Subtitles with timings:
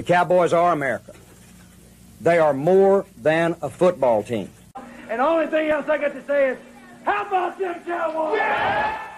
[0.00, 1.12] The Cowboys are America.
[2.22, 4.48] They are more than a football team.
[5.10, 6.58] And the only thing else I got to say is,
[7.04, 8.38] how about them Cowboys?
[8.38, 9.09] Yeah!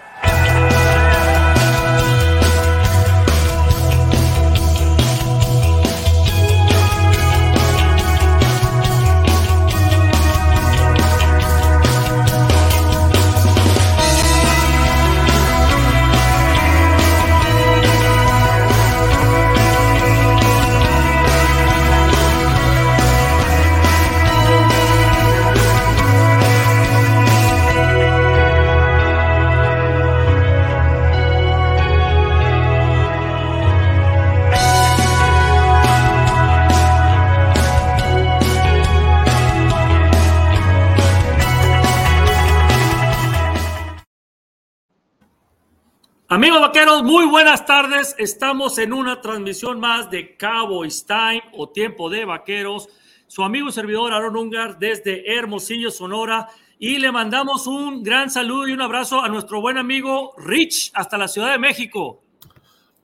[46.33, 48.15] Amigos vaqueros, muy buenas tardes.
[48.17, 52.89] Estamos en una transmisión más de Cowboys Time o Tiempo de Vaqueros.
[53.27, 56.47] Su amigo y servidor Aaron Ungar desde Hermosillo, Sonora.
[56.79, 61.19] Y le mandamos un gran saludo y un abrazo a nuestro buen amigo Rich hasta
[61.19, 62.23] la Ciudad de México.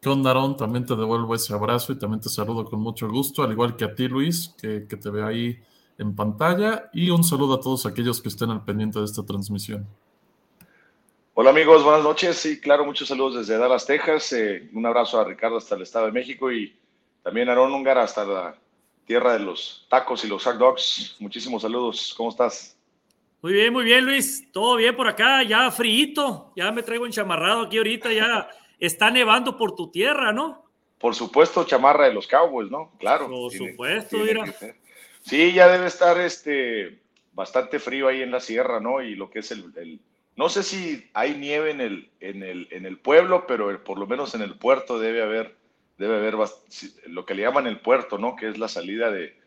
[0.01, 0.57] ¿Qué onda, Aaron?
[0.57, 3.85] También te devuelvo ese abrazo y también te saludo con mucho gusto, al igual que
[3.85, 5.55] a ti, Luis, que, que te veo ahí
[5.99, 6.89] en pantalla.
[6.93, 9.87] Y un saludo a todos aquellos que estén al pendiente de esta transmisión.
[11.41, 12.35] Hola amigos, buenas noches.
[12.35, 14.33] Sí, claro, muchos saludos desde Dallas, Texas.
[14.33, 16.77] Eh, un abrazo a Ricardo hasta el Estado de México y
[17.23, 18.57] también a Aaron Ungar hasta la
[19.05, 21.15] tierra de los tacos y los hot dogs.
[21.17, 22.13] Muchísimos saludos.
[22.17, 22.77] ¿Cómo estás?
[23.41, 24.51] Muy bien, muy bien, Luis.
[24.51, 26.51] Todo bien por acá, ya frío.
[26.57, 30.65] Ya me traigo enchamarrado aquí ahorita, ya está nevando por tu tierra, ¿no?
[30.97, 32.91] Por supuesto, chamarra de los Cowboys, ¿no?
[32.99, 33.29] Claro.
[33.29, 34.43] Por supuesto, mira.
[35.21, 36.99] Sí, ya debe estar este
[37.31, 39.01] bastante frío ahí en la sierra, ¿no?
[39.01, 39.71] Y lo que es el
[40.39, 44.07] no sé si hay nieve en el, en el, en el pueblo, pero por lo
[44.07, 45.57] menos en el puerto debe haber,
[45.97, 46.35] debe haber
[47.07, 48.37] lo que le llaman el puerto, ¿no?
[48.37, 49.37] Que es la salida de,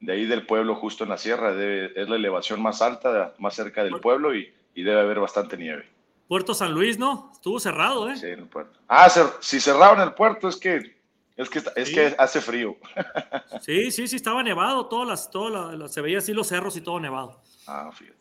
[0.00, 1.52] de ahí del pueblo justo en la sierra.
[1.52, 5.88] es la elevación más alta, más cerca del pueblo y, y, debe haber bastante nieve.
[6.28, 7.30] Puerto San Luis, ¿no?
[7.32, 8.16] Estuvo cerrado, ¿eh?
[8.18, 8.78] Sí, en el puerto.
[8.88, 9.08] Ah,
[9.40, 11.00] si cerraron el puerto es que
[11.34, 12.76] es que, es que hace frío.
[13.62, 17.00] Sí, sí, sí, estaba nevado, todas las, todas se veía así los cerros y todo
[17.00, 17.40] nevado.
[17.66, 18.18] Ah, fíjate.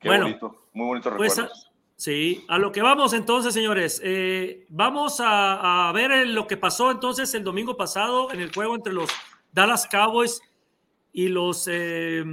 [0.00, 1.67] Qué bonito, muy bonito pues, recuerdo.
[1.98, 4.00] Sí, a lo que vamos entonces, señores.
[4.04, 8.92] Eh, vamos a, ver lo que pasó entonces el domingo pasado en el juego entre
[8.92, 9.10] los
[9.50, 10.40] Dallas Cowboys
[11.12, 12.24] y los eh,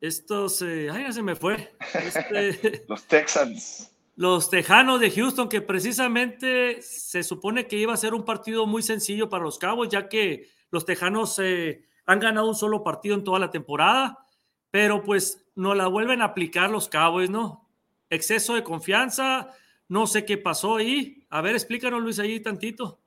[0.00, 1.74] estos, eh, ay, ya se me fue.
[1.94, 3.90] Este, los Texans.
[4.14, 8.84] Los Tejanos de Houston, que precisamente se supone que iba a ser un partido muy
[8.84, 13.40] sencillo para los Cowboys, ya que los Tejanos han ganado un solo partido en toda
[13.40, 14.24] la temporada,
[14.70, 17.63] pero pues no la vuelven a aplicar los Cowboys, ¿no?
[18.10, 19.50] Exceso de confianza,
[19.88, 21.24] no sé qué pasó ahí.
[21.30, 22.98] A ver, explícanos, Luis, ahí tantito.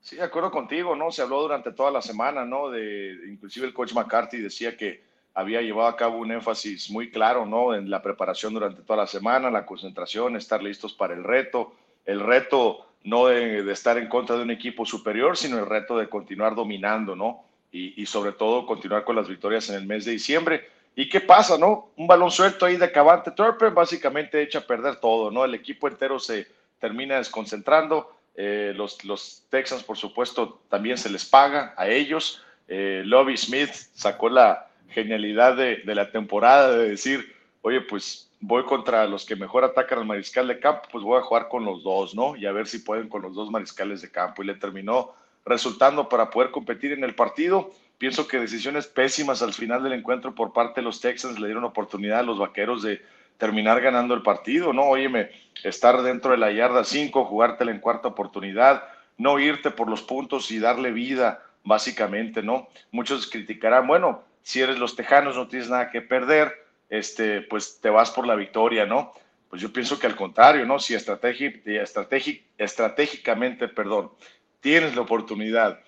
[0.00, 1.10] Sí, de acuerdo contigo, ¿no?
[1.10, 2.70] Se habló durante toda la semana, ¿no?
[2.70, 5.02] De, inclusive el coach McCarthy decía que
[5.34, 7.74] había llevado a cabo un énfasis muy claro, ¿no?
[7.74, 11.74] En la preparación durante toda la semana, la concentración, estar listos para el reto.
[12.04, 16.08] El reto no de, estar en contra de un equipo superior, sino el reto de
[16.08, 17.44] continuar dominando, ¿no?
[17.72, 20.70] Y, y sobre todo continuar con las victorias en el mes de diciembre.
[20.98, 21.90] ¿Y qué pasa, no?
[21.96, 25.44] Un balón suelto ahí de Cavante Turper básicamente echa a perder todo, ¿no?
[25.44, 26.46] El equipo entero se
[26.80, 28.16] termina desconcentrando.
[28.34, 32.42] Eh, los, los Texans, por supuesto, también se les paga a ellos.
[32.66, 37.30] Eh, Lobby Smith sacó la genialidad de, de, la temporada de decir,
[37.60, 41.24] oye, pues voy contra los que mejor atacan al mariscal de campo, pues voy a
[41.24, 42.36] jugar con los dos, ¿no?
[42.36, 44.42] Y a ver si pueden con los dos mariscales de campo.
[44.42, 45.14] Y le terminó
[45.44, 47.70] resultando para poder competir en el partido.
[47.98, 51.64] Pienso que decisiones pésimas al final del encuentro por parte de los Texans le dieron
[51.64, 53.02] oportunidad a los vaqueros de
[53.38, 54.84] terminar ganando el partido, ¿no?
[54.84, 55.30] Óyeme,
[55.62, 58.84] estar dentro de la yarda 5, jugártela en cuarta oportunidad,
[59.18, 62.68] no irte por los puntos y darle vida, básicamente, ¿no?
[62.90, 66.52] Muchos criticarán, bueno, si eres los Tejanos no tienes nada que perder,
[66.88, 69.12] este, pues te vas por la victoria, ¿no?
[69.50, 70.78] Pues yo pienso que al contrario, ¿no?
[70.78, 74.12] Si estratégicamente, perdón,
[74.60, 75.80] tienes la oportunidad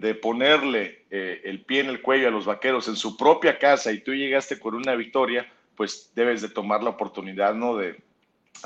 [0.00, 3.92] de ponerle eh, el pie en el cuello a los vaqueros en su propia casa
[3.92, 7.76] y tú llegaste con una victoria, pues debes de tomar la oportunidad, ¿no?
[7.76, 8.02] De,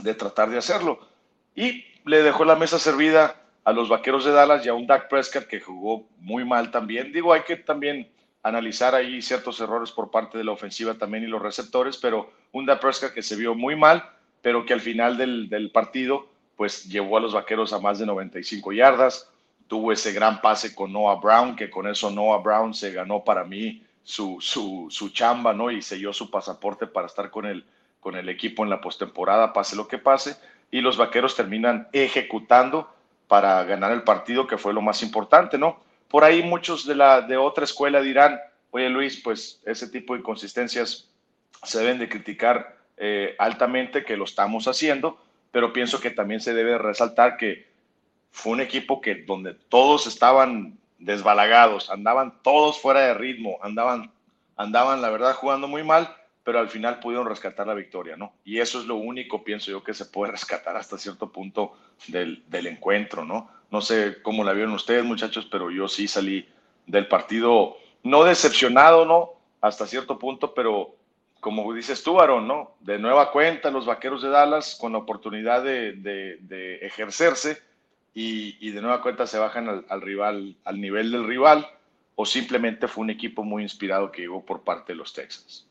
[0.02, 1.00] de tratar de hacerlo.
[1.54, 5.08] Y le dejó la mesa servida a los vaqueros de Dallas y a un Dak
[5.08, 7.12] Prescott que jugó muy mal también.
[7.12, 8.10] Digo, hay que también
[8.42, 12.66] analizar ahí ciertos errores por parte de la ofensiva también y los receptores, pero un
[12.66, 14.04] Dak Prescott que se vio muy mal,
[14.42, 18.06] pero que al final del, del partido, pues llevó a los vaqueros a más de
[18.06, 19.30] 95 yardas
[19.70, 23.44] tuvo ese gran pase con Noah Brown, que con eso Noah Brown se ganó para
[23.44, 25.70] mí su, su, su chamba, ¿no?
[25.70, 27.64] Y selló su pasaporte para estar con el,
[28.00, 30.36] con el equipo en la postemporada, pase lo que pase.
[30.70, 32.92] Y los vaqueros terminan ejecutando
[33.28, 35.78] para ganar el partido, que fue lo más importante, ¿no?
[36.10, 38.40] por ahí muchos de la de otra escuela dirán,
[38.72, 41.08] oye Luis, pues ese tipo de inconsistencias
[41.62, 45.18] se deben de criticar eh, altamente, que lo estamos haciendo,
[45.52, 47.69] pero pienso que también se debe resaltar que
[48.30, 54.10] fue un equipo que donde todos estaban desbalagados, andaban todos fuera de ritmo, andaban,
[54.56, 58.32] andaban la verdad jugando muy mal, pero al final pudieron rescatar la victoria, ¿no?
[58.44, 61.76] Y eso es lo único, pienso yo, que se puede rescatar hasta cierto punto
[62.08, 63.50] del, del encuentro, ¿no?
[63.70, 66.48] No sé cómo la vieron ustedes, muchachos, pero yo sí salí
[66.86, 69.30] del partido, no decepcionado, ¿no?
[69.60, 70.96] Hasta cierto punto, pero
[71.40, 72.72] como dices tú, Aaron, ¿no?
[72.80, 77.62] De nueva cuenta, los vaqueros de Dallas con la oportunidad de, de, ejercerse
[78.14, 81.66] y, y, de nueva cuenta se bajan al, al, rival, al nivel del rival,
[82.16, 85.66] o simplemente fue un equipo muy inspirado que llegó por parte de los Texans.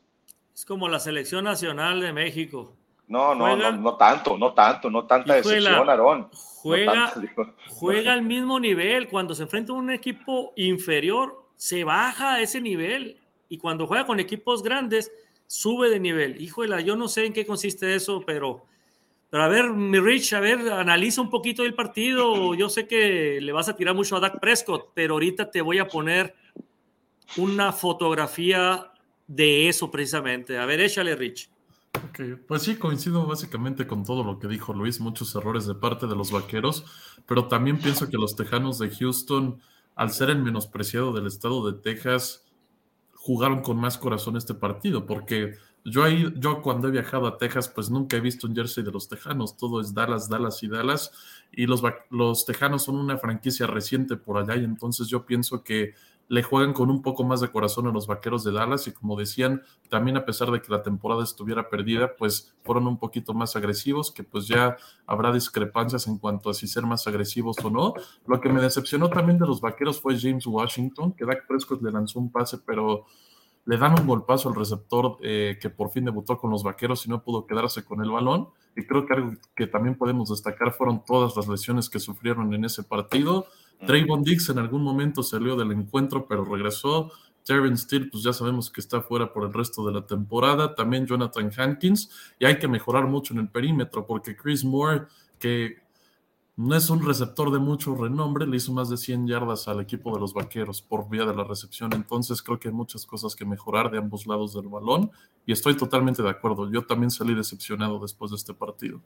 [0.54, 2.76] Es como la selección nacional de México.
[3.10, 6.30] No, no, no, no, tanto, no tanto, no tanta decepción, Aarón.
[6.32, 7.12] Juega,
[7.70, 9.08] juega al mismo nivel.
[9.08, 13.18] Cuando se enfrenta a un equipo inferior, se baja a ese nivel.
[13.50, 15.12] Y cuando juega con equipos grandes,
[15.48, 16.40] sube de nivel.
[16.40, 18.66] Híjole, yo no sé en qué consiste eso, pero,
[19.30, 22.56] pero a ver, mi Rich, a ver, analiza un poquito el partido.
[22.56, 25.78] Yo sé que le vas a tirar mucho a Dak Prescott, pero ahorita te voy
[25.78, 26.36] a poner
[27.38, 28.92] una fotografía
[29.28, 30.58] de eso precisamente.
[30.58, 31.50] A ver, échale, Rich.
[32.10, 32.36] Okay.
[32.48, 36.16] Pues sí, coincido básicamente con todo lo que dijo Luis, muchos errores de parte de
[36.16, 36.86] los vaqueros,
[37.28, 39.60] pero también pienso que los Tejanos de Houston,
[39.96, 42.46] al ser el menospreciado del estado de Texas,
[43.14, 45.56] jugaron con más corazón este partido, porque
[45.86, 48.92] yo ahí, yo cuando he viajado a Texas, pues nunca he visto un jersey de
[48.92, 51.12] los Tejanos, todo es Dallas, Dallas y Dallas,
[51.52, 55.94] y los, los Tejanos son una franquicia reciente por allá, y entonces yo pienso que
[56.30, 58.88] le juegan con un poco más de corazón a los vaqueros de Dallas.
[58.88, 62.98] Y como decían, también a pesar de que la temporada estuviera perdida, pues fueron un
[62.98, 64.78] poquito más agresivos, que pues ya
[65.08, 67.96] habrá discrepancias en cuanto a si ser más agresivos o no.
[68.28, 71.92] Lo que me decepcionó también de los vaqueros fue James Washington, que Dak Prescott le
[71.92, 73.08] lanzó un pase, pero
[73.70, 77.10] le dan un golpazo al receptor eh, que por fin debutó con los vaqueros y
[77.10, 78.50] no pudo quedarse con el balón.
[78.76, 82.66] Y creo que algo que también podemos destacar fueron todas las lesiones que sufrieron en
[82.66, 83.46] ese partido
[83.86, 87.12] Trayvon Dix en algún momento salió del encuentro, pero regresó.
[87.46, 90.76] Terrence Steele, pues ya sabemos que está fuera por el resto de la temporada.
[90.76, 92.12] También Jonathan Hankins.
[92.38, 95.06] Y hay que mejorar mucho en el perímetro, porque Chris Moore,
[95.40, 95.78] que
[96.60, 100.14] no es un receptor de mucho renombre, le hizo más de 100 yardas al equipo
[100.14, 101.94] de los vaqueros por vía de la recepción.
[101.94, 105.10] Entonces creo que hay muchas cosas que mejorar de ambos lados del balón.
[105.46, 106.70] Y estoy totalmente de acuerdo.
[106.70, 109.02] Yo también salí decepcionado después de este partido.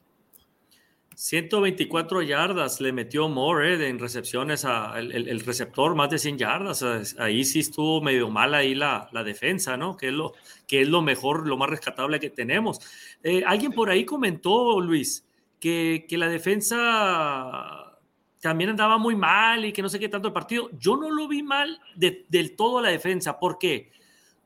[1.13, 7.15] 124 yardas le metió Moore eh, en recepciones, a, el, receptor más de 100 yardas.
[7.19, 9.95] Ahí sí estuvo medio mal ahí la, la, defensa, ¿no?
[9.95, 10.33] Que es, lo,
[10.67, 12.79] que es lo mejor, lo más rescatable que tenemos.
[13.21, 15.23] Eh, alguien por ahí comentó, Luis,
[15.63, 17.97] que, la defensa
[18.41, 20.69] también andaba muy mal y que no sé qué tanto el partido.
[20.77, 23.39] Yo no lo vi mal del todo la defensa.
[23.39, 23.91] ¿Por qué?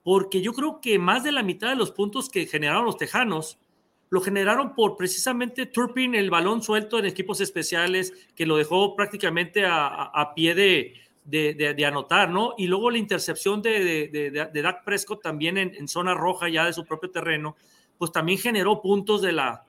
[0.03, 3.57] Porque yo creo que más de la mitad de los puntos que generaron los Tejanos
[4.09, 9.65] lo generaron por precisamente Turpin, el balón suelto en equipos especiales, que lo dejó prácticamente
[9.65, 10.93] a, pie de,
[11.25, 12.53] de, anotar, ¿no?
[12.57, 14.07] Y luego la intercepción de,
[14.53, 17.57] de Dak Prescott también en, zona roja ya de su propio terreno,
[17.97, 19.66] pues también generó puntos de la,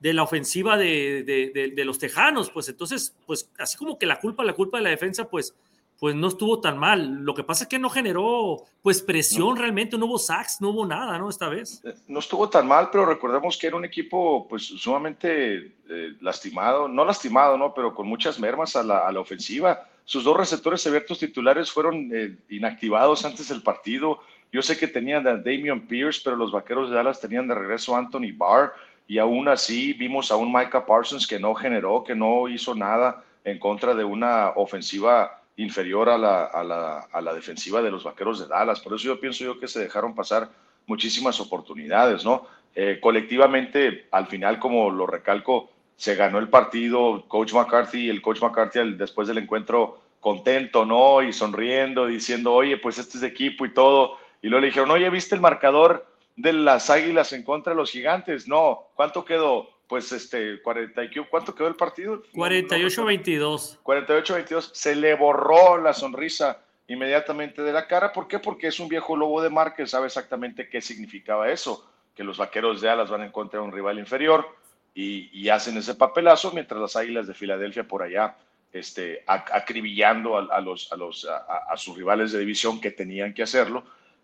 [0.00, 4.54] de la ofensiva de, los Tejanos, pues entonces, pues así como que la culpa, la
[4.54, 5.54] culpa de la defensa, pues
[6.00, 7.24] pues no estuvo tan mal.
[7.24, 10.86] Lo que pasa es que no generó pues presión realmente, no hubo sacks, no hubo
[10.86, 11.28] nada, ¿no?
[11.28, 11.82] Esta vez.
[11.84, 16.88] Eh, no estuvo tan mal, pero recordemos que era un equipo pues sumamente eh, lastimado,
[16.88, 17.74] no lastimado, ¿no?
[17.74, 19.86] Pero con muchas mermas a la, a la ofensiva.
[20.06, 24.20] Sus dos receptores abiertos titulares fueron eh, inactivados antes del partido.
[24.50, 27.94] Yo sé que tenían a Damian Pierce, pero los vaqueros de Dallas tenían de regreso
[27.94, 28.72] a Anthony Barr.
[29.10, 33.24] Y aún así vimos a un Micah Parsons que no generó, que no hizo nada
[33.42, 38.04] en contra de una ofensiva inferior a la, a, la, a la, defensiva de los
[38.04, 38.78] Vaqueros de Dallas.
[38.78, 40.48] Por eso yo pienso yo que se dejaron pasar
[40.86, 42.46] muchísimas oportunidades, ¿no?
[42.72, 48.40] Eh, colectivamente, al final, como lo recalco, se ganó el partido, Coach McCarthy, el Coach
[48.40, 51.20] McCarthy después del encuentro contento, ¿no?
[51.20, 54.18] Y sonriendo, diciendo, oye, pues este es de equipo y todo.
[54.40, 56.06] Y luego le dijeron, oye, ¿viste el marcador
[56.42, 58.48] de las Águilas en contra de los Gigantes?
[58.48, 59.80] No, ¿cuánto quedó?
[59.90, 62.22] pues este, 40, ¿cuánto quedó el partido?
[62.32, 63.80] 48-22.
[63.82, 64.70] 48-22.
[64.72, 68.12] Se le borró la sonrisa inmediatamente de la cara.
[68.12, 68.38] ¿Por qué?
[68.38, 72.38] Porque es un viejo lobo de mar que sabe exactamente qué significaba eso, que los
[72.38, 74.46] vaqueros de Alas van a encontrar un rival inferior
[74.94, 78.36] y, hacen ese papelazo, mientras las Águilas de Filadelfia por allá
[78.72, 83.82] este, acribillando a, los, a, los, a, sus rivales de división que tenían que hacerlo.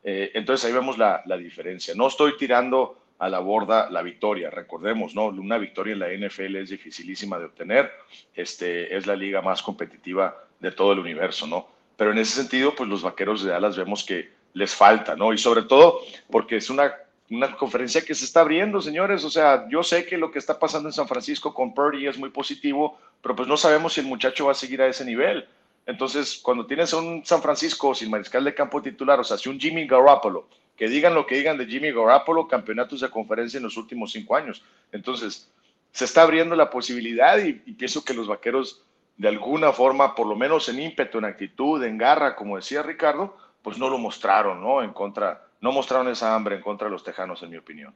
[0.08, 1.92] Eh, entonces ahí vemos la, la diferencia.
[1.94, 4.48] No estoy tirando a la borda la victoria.
[4.48, 5.26] Recordemos, ¿no?
[5.26, 7.90] Una victoria en la NFL es dificilísima de obtener.
[8.34, 11.76] Este, es la liga más competitiva de todo el universo, ¿no?
[11.96, 15.32] pero en ese sentido, pues los vaqueros de Dallas vemos que les falta, ¿no?
[15.32, 16.94] Y sobre todo porque es una,
[17.30, 19.24] una conferencia que se está abriendo, señores.
[19.24, 22.18] O sea, yo sé que lo que está pasando en San Francisco con Purdy es
[22.18, 25.46] muy positivo, pero pues no sabemos si el muchacho va a seguir a ese nivel.
[25.86, 29.58] Entonces, cuando tienes un San Francisco sin mariscal de campo titular, o sea, si un
[29.58, 33.76] Jimmy Garoppolo, que digan lo que digan de Jimmy Garoppolo, campeonatos de conferencia en los
[33.76, 34.62] últimos cinco años.
[34.92, 35.50] Entonces,
[35.92, 38.82] se está abriendo la posibilidad y, y pienso que los vaqueros
[39.16, 43.36] de alguna forma, por lo menos en ímpetu, en actitud, en garra, como decía Ricardo,
[43.62, 44.82] pues no lo mostraron, ¿no?
[44.82, 47.94] En contra, no mostraron esa hambre en contra de los tejanos, en mi opinión.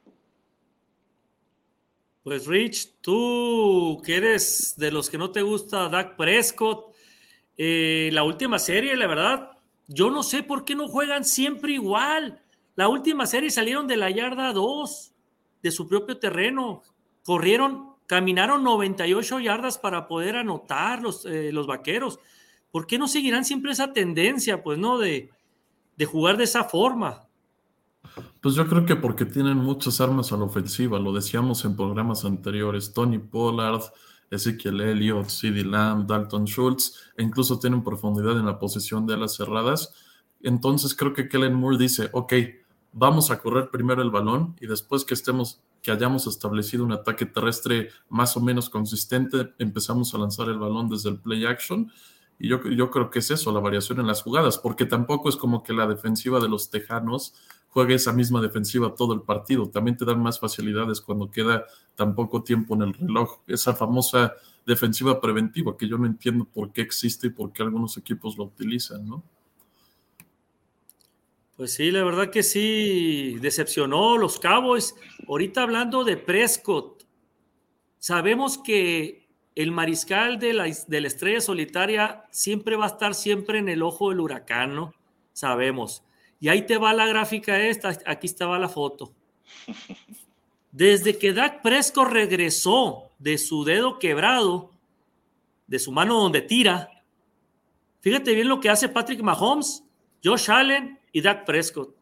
[2.23, 6.90] Pues Rich, tú que eres de los que no te gusta Dak Prescott,
[7.63, 9.51] eh, la última serie, la verdad,
[9.87, 12.41] yo no sé por qué no juegan siempre igual.
[12.75, 15.13] La última serie salieron de la yarda 2
[15.63, 16.83] de su propio terreno,
[17.23, 22.19] corrieron Caminaron 98 yardas para poder anotar los, eh, los vaqueros.
[22.71, 24.97] ¿Por qué no seguirán siempre esa tendencia, pues, no?
[24.99, 25.29] De,
[25.99, 27.29] de jugar de esa forma.
[28.41, 32.25] Pues yo creo que porque tienen muchas armas a la ofensiva, lo decíamos en programas
[32.25, 33.83] anteriores, Tony Pollard,
[34.31, 39.37] Ezekiel Elliott, CeeDee Lamb, Dalton Schultz, e incluso tienen profundidad en la posición de alas
[39.37, 39.93] cerradas.
[40.43, 42.33] Entonces creo que Kellen Moore dice, ok,
[42.93, 47.27] vamos a correr primero el balón y después que estemos que hayamos establecido un ataque
[47.27, 51.91] terrestre más o menos consistente, empezamos a lanzar el balón desde el play action.
[52.39, 55.37] Y yo, yo creo que es eso, la variación en las jugadas, porque tampoco es
[55.37, 57.35] como que la defensiva de los Tejanos
[57.71, 59.69] juegue esa misma defensiva todo el partido.
[59.69, 63.39] También te dan más facilidades cuando queda tan poco tiempo en el reloj.
[63.47, 64.35] Esa famosa
[64.67, 68.45] defensiva preventiva que yo no entiendo por qué existe y por qué algunos equipos lo
[68.45, 69.23] utilizan, ¿no?
[71.57, 74.95] Pues sí, la verdad que sí, decepcionó los Cowboys.
[75.29, 77.05] Ahorita hablando de Prescott,
[77.99, 83.59] sabemos que el mariscal de la, de la estrella solitaria siempre va a estar siempre
[83.59, 84.95] en el ojo del huracán, ¿no?
[85.35, 86.03] Sabemos.
[86.41, 89.13] Y ahí te va la gráfica esta, aquí estaba la foto.
[90.73, 94.71] Desde que Dak Prescott regresó de su dedo quebrado,
[95.67, 96.91] de su mano donde tira,
[98.01, 99.85] fíjate bien lo que hace Patrick Mahomes,
[100.25, 101.95] Josh Allen y Dak Prescott.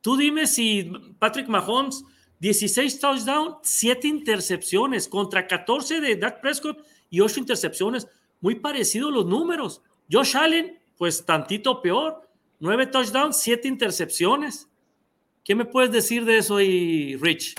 [0.00, 2.04] Tú dime si Patrick Mahomes,
[2.40, 8.08] 16 touchdowns, 7 intercepciones contra 14 de Dak Prescott y 8 intercepciones.
[8.40, 9.82] Muy parecidos los números.
[10.10, 12.27] Josh Allen, pues tantito peor.
[12.60, 14.68] 9 touchdowns, 7 intercepciones.
[15.44, 17.54] ¿Qué me puedes decir de eso ahí, Rich?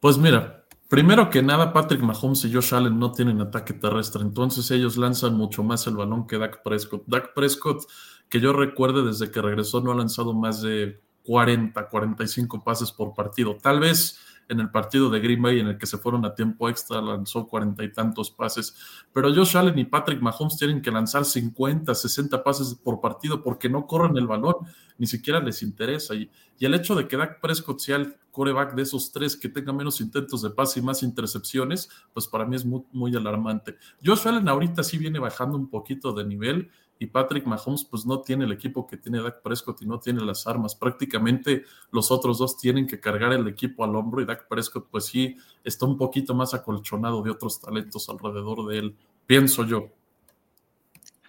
[0.00, 4.70] Pues mira, primero que nada, Patrick Mahomes y Josh Allen no tienen ataque terrestre, entonces
[4.70, 7.02] ellos lanzan mucho más el balón que Dak Prescott.
[7.06, 7.86] Dak Prescott
[8.30, 13.12] que yo recuerde desde que regresó no ha lanzado más de 40, 45 pases por
[13.12, 13.56] partido.
[13.60, 14.18] Tal vez
[14.50, 17.46] en el partido de Green Bay en el que se fueron a tiempo extra lanzó
[17.46, 18.76] cuarenta y tantos pases,
[19.12, 23.68] pero Josh Allen y Patrick Mahomes tienen que lanzar 50, 60 pases por partido porque
[23.68, 24.56] no corren el balón,
[24.98, 26.14] ni siquiera les interesa.
[26.14, 26.28] Y,
[26.58, 29.72] y el hecho de que Dak Prescott sea el coreback de esos tres que tenga
[29.72, 33.76] menos intentos de pase y más intercepciones, pues para mí es muy, muy alarmante.
[34.04, 38.20] Josh Allen ahorita sí viene bajando un poquito de nivel y Patrick Mahomes pues no
[38.20, 40.74] tiene el equipo que tiene Dak Prescott y no tiene las armas.
[40.74, 45.06] Prácticamente los otros dos tienen que cargar el equipo al hombro y Dak Prescott pues
[45.06, 49.88] sí está un poquito más acolchonado de otros talentos alrededor de él, pienso yo.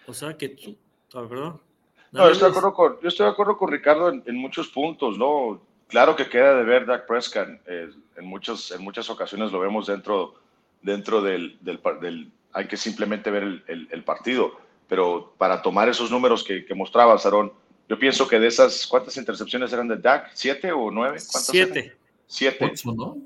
[0.06, 0.76] O sea que tú,
[1.10, 1.58] perdón.
[2.12, 4.68] No, yo estoy, de acuerdo con, yo estoy de acuerdo con Ricardo en, en muchos
[4.68, 5.62] puntos, ¿no?
[5.88, 7.88] Claro que queda de ver Dak Prescott, eh,
[8.18, 10.34] en, muchos, en muchas ocasiones lo vemos dentro,
[10.82, 15.88] dentro del, del, del hay que simplemente ver el, el, el partido pero para tomar
[15.88, 17.52] esos números que, que mostraba Sarón,
[17.88, 20.30] yo pienso que de esas, ¿cuántas intercepciones eran de Dak?
[20.34, 21.18] ¿Siete o nueve?
[21.18, 21.78] Siete.
[21.80, 21.96] Eran?
[22.26, 22.70] Siete.
[22.72, 23.16] Ocho, ¿no?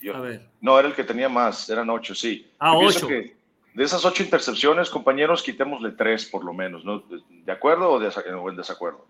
[0.00, 0.48] Yo, A ver.
[0.60, 2.50] no, era el que tenía más, eran ocho, sí.
[2.58, 3.06] Ah, Yo ocho.
[3.06, 3.36] que
[3.74, 7.02] de esas ocho intercepciones, compañeros, quitémosle tres por lo menos, ¿no?
[7.28, 9.06] ¿De acuerdo o, de, o en desacuerdo?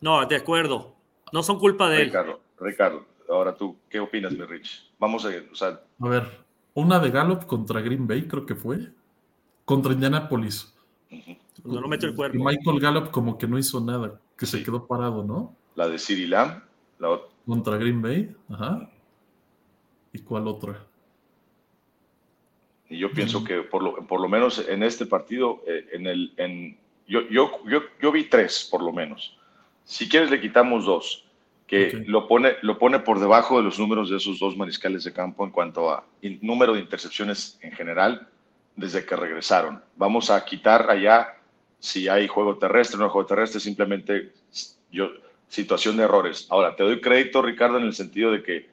[0.00, 0.94] No, de acuerdo.
[1.32, 2.04] No son culpa de él.
[2.06, 4.90] Ricardo, Ricardo, ahora tú, ¿qué opinas, mi Rich?
[4.98, 6.30] Vamos a, o sea, A ver,
[6.74, 8.90] una de Gallup contra Green Bay, creo que fue.
[9.64, 10.72] Contra Indianapolis.
[11.64, 12.38] No lo mete el Y cuerpo.
[12.44, 15.54] Michael Gallup como que no hizo nada, que se quedó parado, ¿no?
[15.74, 16.62] la de Siri Lamb,
[16.98, 17.28] la otra.
[17.46, 18.88] Contra Green Bay, ajá.
[20.12, 20.82] ¿Y cuál otra?
[22.88, 23.46] Y yo pienso Ujú.
[23.46, 27.50] que por lo, por lo menos en este partido, eh, en el, en, yo, yo,
[27.68, 29.36] yo, yo vi tres por lo menos.
[29.84, 31.24] Si quieres le quitamos dos,
[31.66, 35.12] que lo, pone, lo pone por debajo de los números de esos dos mariscales de
[35.12, 38.28] campo en cuanto a in- número de intercepciones en general
[38.76, 39.82] desde que regresaron.
[39.96, 41.34] Vamos a quitar allá
[41.78, 44.32] si hay juego terrestre o no hay juego terrestre, simplemente
[44.90, 45.10] yo,
[45.48, 46.46] situación de errores.
[46.50, 48.68] Ahora, te doy crédito, Ricardo, en el sentido de que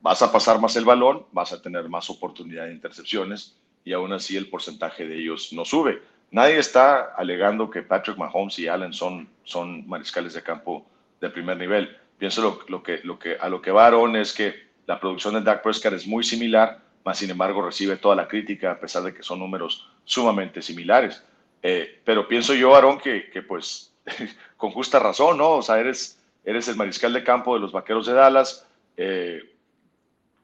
[0.00, 4.12] vas a pasar más el balón, vas a tener más oportunidad de intercepciones y aún
[4.12, 6.02] así el porcentaje de ellos no sube.
[6.30, 10.86] nadie está alegando que Patrick Mahomes y Allen son, son mariscales de campo
[11.20, 11.96] de primer nivel.
[12.18, 15.34] Pienso lo, lo que, lo que, a lo que va Aaron es que la producción
[15.34, 19.02] de Dak Prescott es muy similar, mas sin embargo recibe toda la crítica a pesar
[19.02, 21.22] de que son números sumamente similares.
[21.62, 23.92] Eh, pero pienso yo, Aaron, que, que pues
[24.56, 25.52] con justa razón, ¿no?
[25.52, 28.66] O sea, eres, eres el mariscal de campo de los Vaqueros de Dallas.
[28.96, 29.42] Eh,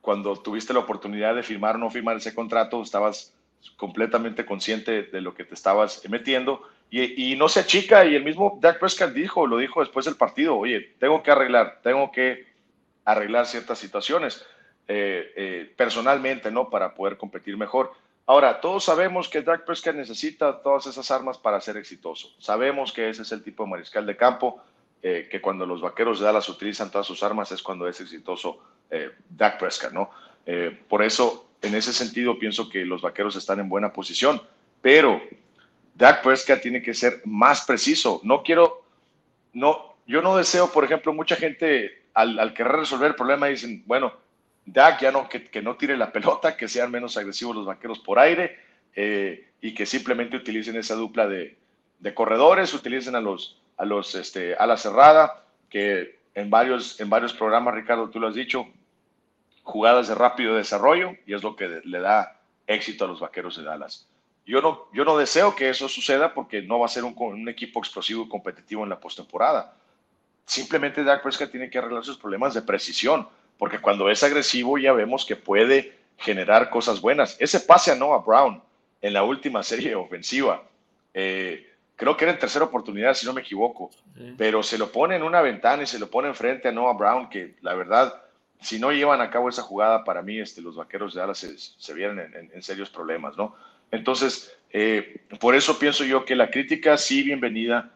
[0.00, 3.34] cuando tuviste la oportunidad de firmar o no firmar ese contrato, estabas
[3.76, 8.04] completamente consciente de lo que te estabas metiendo y, y, no se achica.
[8.04, 11.80] Y el mismo Dak Prescott dijo, lo dijo después del partido, oye, tengo que arreglar,
[11.82, 12.46] tengo que
[13.04, 14.46] arreglar ciertas situaciones
[14.88, 16.70] eh, eh, personalmente, ¿no?
[16.70, 17.92] Para poder competir mejor.
[18.28, 22.34] Ahora, todos sabemos que Dak Prescott necesita todas esas armas para ser exitoso.
[22.40, 24.60] Sabemos que ese es el tipo de mariscal de campo,
[25.00, 28.58] eh, que cuando los vaqueros de Dallas utilizan todas sus armas es cuando es exitoso
[28.90, 30.10] eh, Dak Prescott, ¿no?
[30.44, 34.42] Eh, por eso, en ese sentido, pienso que los vaqueros están en buena posición,
[34.82, 35.22] pero
[35.94, 38.20] Dak Prescott tiene que ser más preciso.
[38.24, 38.82] No quiero,
[39.52, 43.84] no, yo no deseo, por ejemplo, mucha gente al, al querer resolver el problema dicen,
[43.86, 44.12] bueno,
[44.66, 48.00] Dak ya no, que, que, no tire la pelota, que sean menos agresivos los vaqueros
[48.00, 48.58] por aire
[48.94, 51.56] eh, y que simplemente utilicen esa dupla de,
[52.00, 57.08] de, corredores, utilicen a los, a los este, a la cerrada, que en varios, en
[57.08, 58.66] varios programas, Ricardo, tú lo has dicho,
[59.62, 63.62] jugadas de rápido desarrollo y es lo que le da éxito a los vaqueros de
[63.62, 64.08] Dallas.
[64.44, 67.48] Yo no, yo no deseo que eso suceda porque no va a ser un, un
[67.48, 69.76] equipo explosivo y competitivo en la postemporada.
[70.44, 74.92] Simplemente Dak Prescott tiene que arreglar sus problemas de precisión porque cuando es agresivo ya
[74.92, 77.36] vemos que puede generar cosas buenas.
[77.38, 78.62] Ese pase a Noah Brown
[79.02, 80.62] en la última serie ofensiva,
[81.14, 84.34] eh, creo que era en tercera oportunidad, si no me equivoco, sí.
[84.36, 87.28] pero se lo pone en una ventana y se lo pone enfrente a Noah Brown,
[87.28, 88.22] que la verdad,
[88.60, 91.58] si no llevan a cabo esa jugada, para mí este, los vaqueros de Dallas se,
[91.58, 93.54] se vieron en, en, en, serios problemas, ¿no?
[93.90, 97.90] Entonces, eh, por eso pienso yo que la crítica sí, bienvenida.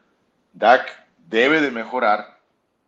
[0.53, 2.40] Dak debe de mejorar,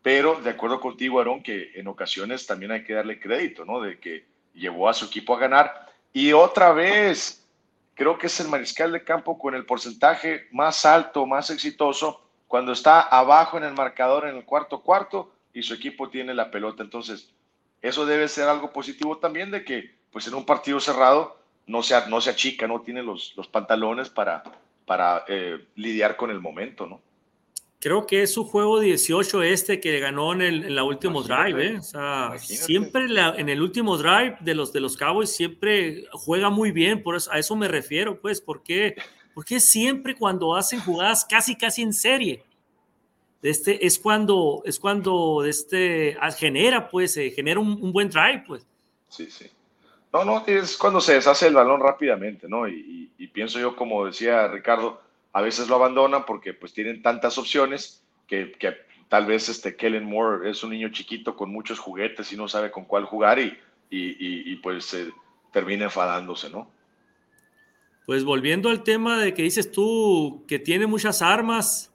[0.03, 3.81] pero de acuerdo contigo, Aaron, que en ocasiones también hay que darle crédito, ¿no?
[3.81, 5.87] De que llevó a su equipo a ganar.
[6.13, 7.47] Y otra vez,
[7.95, 12.73] creo que es el mariscal de campo con el porcentaje más alto, más exitoso, cuando
[12.73, 16.83] está abajo en el marcador en el cuarto cuarto y su equipo tiene la pelota.
[16.83, 17.31] Entonces,
[17.81, 21.95] eso debe ser algo positivo también de que, pues en un partido cerrado, no se,
[22.09, 24.43] no se achica, no tiene los, los pantalones para,
[24.85, 27.01] para eh, lidiar con el momento, ¿no?
[27.83, 31.67] Creo que es su juego 18 este que ganó en el en la último drive,
[31.67, 31.79] ¿eh?
[31.79, 32.65] O sea, imagínate.
[32.65, 37.03] siempre la, en el último drive de los de los Cowboys siempre juega muy bien,
[37.03, 38.95] por eso a eso me refiero, pues, porque
[39.35, 42.45] porque siempre cuando hacen jugadas casi casi en serie.
[43.43, 48.65] Este es cuando es cuando este genera pues eh, genera un, un, buen drive, pues.
[49.09, 49.51] Sí, sí.
[50.13, 52.69] No, no, es cuando se deshace el balón rápidamente, ¿no?
[52.69, 55.01] Y, y, y pienso yo, como decía Ricardo,
[55.33, 58.77] a veces lo abandonan porque pues tienen tantas opciones que, que
[59.09, 62.71] tal vez este Kellen Moore es un niño chiquito con muchos juguetes y no sabe
[62.71, 63.59] con cuál jugar y,
[63.91, 65.11] y, y pues eh,
[65.53, 66.71] termina enfadándose, ¿no?
[68.07, 71.93] Pues volviendo al tema de que dices tú que tiene muchas armas,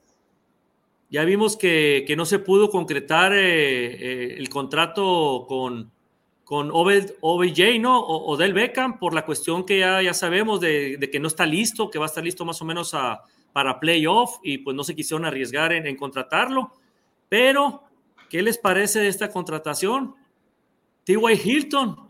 [1.10, 5.90] ya vimos que, que no se pudo concretar eh, eh, el contrato con,
[6.48, 8.00] con OBJ, ¿no?
[8.00, 11.44] O, Odell Beckham, por la cuestión que ya, ya sabemos de, de, que no está
[11.44, 13.20] listo, que va a estar listo más o menos a,
[13.52, 16.72] para playoff y pues no se quisieron arriesgar en, en, contratarlo.
[17.28, 17.82] Pero,
[18.30, 20.14] ¿qué les parece de esta contratación?
[21.04, 21.18] T.Y.
[21.44, 22.08] Hilton.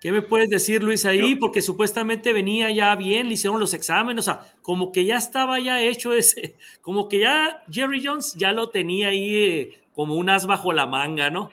[0.00, 1.34] ¿Qué me puedes decir, Luis, ahí?
[1.34, 5.60] Porque supuestamente venía ya bien, le hicieron los exámenes, o sea, como que ya estaba
[5.60, 10.30] ya hecho ese, como que ya Jerry Jones ya lo tenía ahí eh, como un
[10.30, 11.50] as bajo la manga, ¿no?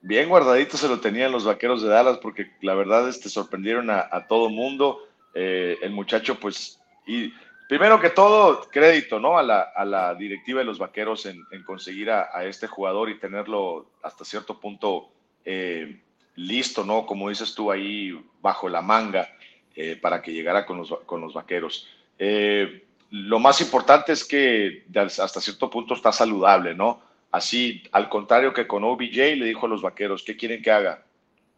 [0.00, 4.26] Bien guardadito se lo tenían los vaqueros de Dallas porque la verdad este, sorprendieron a,
[4.28, 4.98] todo mundo.
[5.34, 7.32] Eh, el muchacho, pues, y
[7.68, 9.38] primero que todo, crédito, ¿no?
[9.38, 13.18] A la, a la directiva de los vaqueros en, conseguir a, a, este jugador y
[13.18, 15.10] tenerlo hasta cierto punto
[15.44, 16.00] eh,
[16.36, 17.06] listo, ¿no?
[17.06, 19.28] Como dices tú ahí, bajo la manga,
[19.76, 21.88] eh, para que llegara con los, con los vaqueros.
[22.18, 27.00] Eh, lo más importante es que hasta cierto punto está saludable, ¿no?
[27.30, 31.04] Así, al contrario que con OBJ, le dijo a los vaqueros, ¿qué quieren que haga?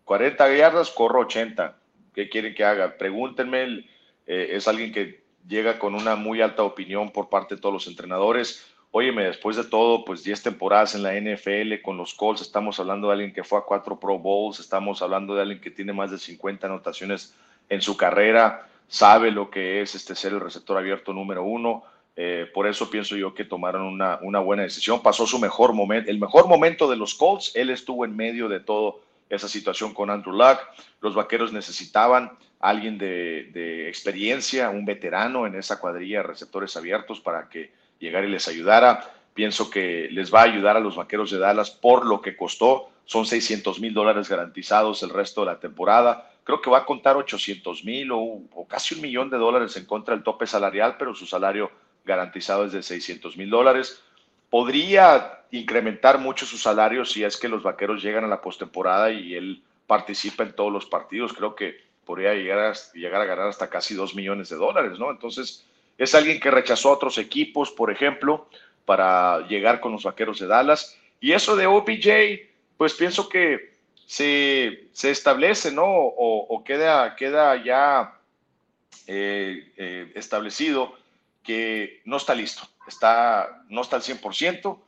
[0.04, 1.78] 40 yardas, corro 80.
[2.14, 2.98] ¿Qué quieren que haga?
[2.98, 3.87] Pregúntenme,
[4.26, 7.87] eh, es alguien que llega con una muy alta opinión por parte de todos los
[7.87, 8.66] entrenadores.
[8.90, 13.08] Óyeme, después de todo, pues 10 temporadas en la NFL con los Colts, estamos hablando
[13.08, 16.11] de alguien que fue a cuatro Pro Bowls, estamos hablando de alguien que tiene más
[16.11, 17.35] de 50 anotaciones
[17.70, 22.51] en su carrera, sabe lo que es este ser el receptor abierto número uno eh,
[22.53, 25.03] por eso pienso yo que tomaron una, una, buena decisión.
[25.03, 27.53] Pasó su mejor momento, el mejor momento de los Colts.
[27.55, 28.94] Él estuvo en medio de toda
[29.31, 30.59] esa situación con Andrew Luck.
[31.01, 37.20] Los vaqueros necesitaban alguien de, de, experiencia, un veterano en esa cuadrilla de receptores abiertos
[37.20, 39.11] para que llegara y les ayudara.
[39.33, 42.90] Pienso que les va a ayudar a los vaqueros de Dallas por lo que costó.
[43.07, 46.31] Son 600 mil dólares garantizados el resto de la temporada.
[46.44, 49.87] Creo que va a contar 800 mil o, o, casi un millón de dólares en
[49.87, 51.70] contra del tope salarial, pero su salario
[52.04, 54.02] garantizado es de 600 mil dólares.
[54.50, 59.34] Podría incrementar mucho su salario si es que los vaqueros llegan a la postemporada y
[59.34, 61.32] él participa en todos los partidos.
[61.32, 65.10] Creo que podría llegar a, llegar a ganar hasta casi 2 millones de dólares, ¿no?
[65.10, 65.66] Entonces,
[65.98, 68.48] es alguien que rechazó a otros equipos, por ejemplo,
[68.84, 70.98] para llegar con los vaqueros de Dallas.
[71.20, 73.72] Y eso de OBJ, pues pienso que
[74.06, 75.84] se, se establece, ¿no?
[75.86, 77.14] O, queda
[77.62, 78.18] ya
[79.06, 80.94] eh, eh, establecido
[81.42, 84.78] que no está listo, está, no está al 100%.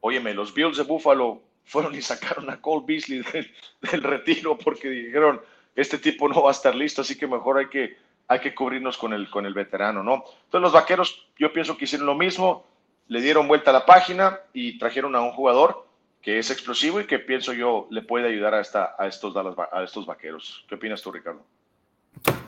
[0.00, 3.22] Óyeme, los Bills de Buffalo fueron y sacaron a Cole Beasley
[3.80, 5.40] del, retiro porque dijeron,
[5.74, 7.96] este tipo no va a estar listo, así que mejor hay que,
[8.28, 10.24] hay que cubrirnos con el, con el veterano, ¿no?
[10.44, 12.66] Entonces los vaqueros, yo pienso que hicieron lo mismo,
[13.08, 15.86] le dieron vuelta a la página y trajeron a un jugador
[16.20, 19.82] que es explosivo y que pienso yo le puede ayudar a, esta, a, estos, a
[19.82, 20.64] estos vaqueros.
[20.68, 21.44] ¿Qué opinas tú, Ricardo?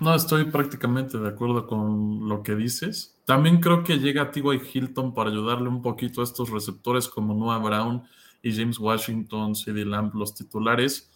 [0.01, 3.19] No, estoy prácticamente de acuerdo con lo que dices.
[3.25, 4.61] También creo que llega T.Y.
[4.73, 8.03] Hilton para ayudarle un poquito a estos receptores como Noah Brown
[8.43, 9.85] y James Washington, C.D.
[9.87, 11.11] Lamb, los titulares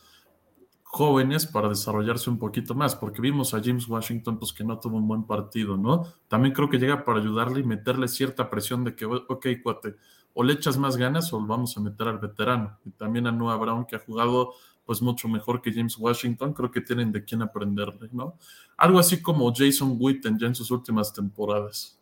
[0.91, 4.97] jóvenes para desarrollarse un poquito más, porque vimos a James Washington pues que no tuvo
[4.97, 6.05] un buen partido, ¿no?
[6.29, 9.97] También creo que llega para ayudarle y meterle cierta presión de que, ok, cuate,
[10.33, 12.79] o le echas más ganas o vamos a meter al veterano.
[12.87, 14.55] Y también a Noah Brown que ha jugado
[14.89, 18.39] pues mucho mejor que James Washington, creo que tienen de quién aprenderle, ¿no?
[18.79, 22.01] Algo así como Jason Witten ya en sus últimas temporadas,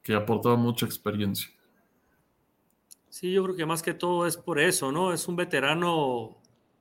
[0.00, 1.50] que aportaba mucha experiencia.
[3.08, 5.12] Sí, yo creo que más que todo es por eso, ¿no?
[5.12, 6.36] Es un veterano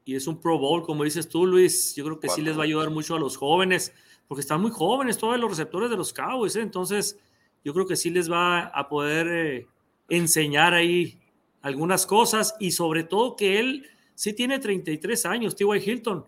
[0.06, 1.96] y es un Pro Bowl, como dices tú, Luis.
[1.96, 3.92] Yo creo que sí les va a ayudar mucho a los jóvenes,
[4.28, 6.62] porque están muy jóvenes todos los receptores de los Cowboys, ¿eh?
[6.62, 7.20] Entonces,
[7.66, 9.68] yo creo que sí les va a poder eh,
[10.10, 11.20] enseñar ahí
[11.64, 15.90] algunas cosas y sobre todo que él sí tiene 33 años, T.Y.
[15.90, 16.26] Hilton,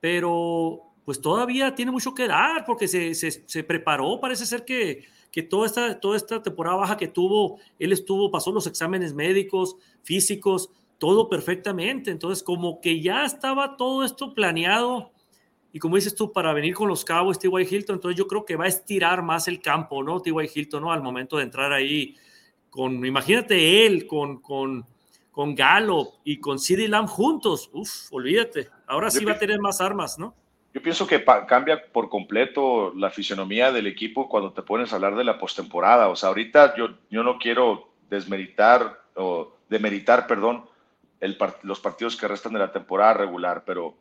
[0.00, 5.42] pero pues todavía tiene mucho que dar porque se, se, preparó, parece ser que, que
[5.42, 10.70] toda, esta, toda esta temporada baja que tuvo, él estuvo, pasó los exámenes médicos, físicos,
[10.98, 15.12] todo perfectamente, entonces como que ya estaba todo esto planeado
[15.76, 17.68] y como dices tú, para venir con los cabos T.Y.
[17.70, 20.22] Hilton, entonces yo creo que va a estirar más el campo, ¿no?
[20.22, 20.50] T.Y.
[20.54, 20.90] Hilton, ¿no?
[20.90, 22.16] Al momento de entrar ahí
[22.70, 24.86] con, imagínate él, con, con
[25.36, 29.82] con Galo y con CD Lamb juntos, uf, olvídate, ahora sí va a tener más
[29.82, 30.34] armas, ¿no?
[30.72, 35.14] Yo pienso que cambia por completo la fisionomía del equipo cuando te pones a hablar
[35.14, 36.08] de la postemporada.
[36.08, 40.64] O sea, ahorita yo, yo no quiero desmeritar o demeritar, perdón,
[41.20, 43.94] el, los partidos que restan de la temporada regular, pero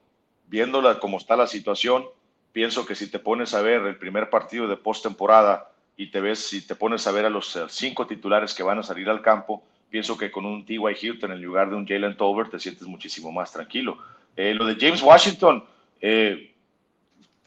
[0.48, 2.06] viéndola como está la situación,
[2.54, 6.40] pienso que si te pones a ver el primer partido de postemporada y te ves,
[6.48, 9.66] si te pones a ver a los cinco titulares que van a salir al campo,
[9.90, 10.80] pienso que con un T.Y.
[11.02, 13.98] Hilton en lugar de un Jalen Tolbert te sientes muchísimo más tranquilo.
[14.36, 15.64] Eh, lo de James Washington,
[16.02, 16.54] eh,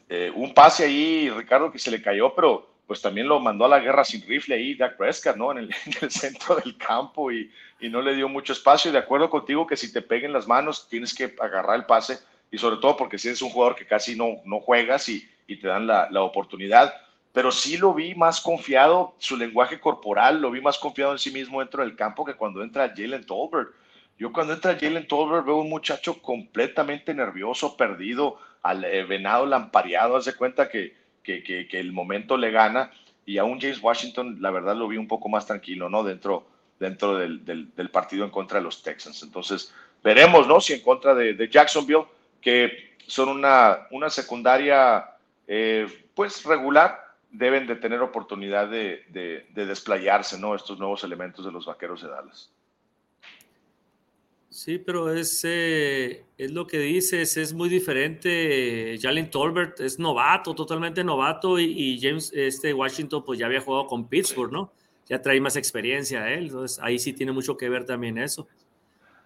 [0.07, 3.69] eh, un pase ahí, Ricardo, que se le cayó, pero pues también lo mandó a
[3.69, 5.51] la guerra sin rifle ahí, Dak Prescott, ¿no?
[5.51, 8.91] En el, en el centro del campo y, y, no le dio mucho espacio.
[8.91, 12.17] De acuerdo contigo que si te peguen las manos tienes que agarrar el pase
[12.49, 15.57] y sobre todo porque si eres un jugador que casi no, no juegas y, y
[15.57, 16.91] te dan la, la oportunidad
[17.33, 21.31] pero sí lo vi más confiado, su lenguaje corporal, lo vi más confiado en sí
[21.31, 23.69] mismo dentro del campo que cuando entra Jalen Tolbert.
[24.17, 30.17] Yo cuando entra Jalen Tolbert veo un muchacho completamente nervioso, perdido, al eh, venado lampareado,
[30.17, 32.91] hace cuenta que, que, que, el momento le gana.
[33.25, 36.03] Y a un James Washington, la verdad, lo vi un poco más tranquilo, ¿no?
[36.03, 36.47] Dentro,
[36.79, 39.21] dentro del, del, del partido en contra de los Texans.
[39.21, 40.59] Entonces, veremos, ¿no?
[40.59, 42.05] Si en contra de, de Jacksonville,
[42.41, 45.11] que son una, una secundaria,
[45.47, 50.55] eh, pues, regular, deben de tener oportunidad de, de, de, desplayarse, ¿no?
[50.55, 52.51] Estos nuevos elementos de los vaqueros de Dallas.
[54.49, 58.97] Sí, pero es, eh, es lo que dices, es muy diferente.
[58.99, 63.85] Jalen Tolbert es novato, totalmente novato, y, y, James este Washington pues ya había jugado
[63.85, 64.71] con Pittsburgh, ¿no?
[65.07, 68.47] Ya trae más experiencia él, entonces ahí sí tiene mucho que ver también eso.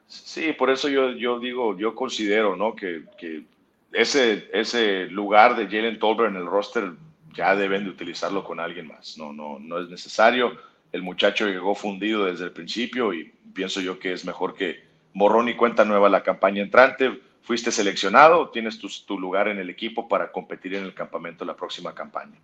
[0.07, 2.75] Sí, por eso yo, yo digo, yo considero, ¿no?
[2.75, 3.45] Que, que
[3.93, 6.93] ese, ese lugar de Jalen Tolbert en el roster
[7.33, 9.17] ya deben de utilizarlo con alguien más.
[9.17, 10.57] No, no, no es necesario.
[10.91, 15.49] El muchacho llegó fundido desde el principio y pienso yo que es mejor que borrón
[15.49, 17.19] y cuenta nueva la campaña entrante.
[17.41, 21.55] Fuiste seleccionado, tienes tu, tu lugar en el equipo para competir en el campamento la
[21.55, 22.39] próxima campaña.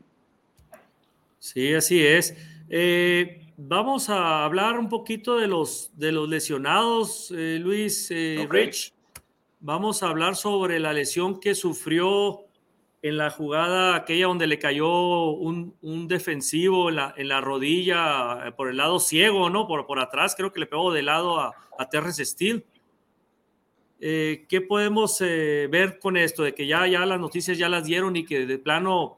[1.40, 2.36] Sí, así es.
[2.70, 8.66] Eh, vamos a hablar un poquito de los, de los lesionados, eh, Luis eh, okay.
[8.66, 8.94] Rich.
[9.62, 12.46] Vamos a hablar sobre la lesión que sufrió
[13.02, 18.52] en la jugada aquella donde le cayó un, defensivo en la, en la, rodilla eh,
[18.52, 19.68] por el lado ciego, ¿no?
[19.68, 22.66] Por, por atrás, creo que le pegó de lado a, a Terrence Steele.
[24.02, 26.44] Eh, ¿Qué podemos eh, ver con esto?
[26.44, 29.18] De que ya, ya las noticias ya las dieron y que de plano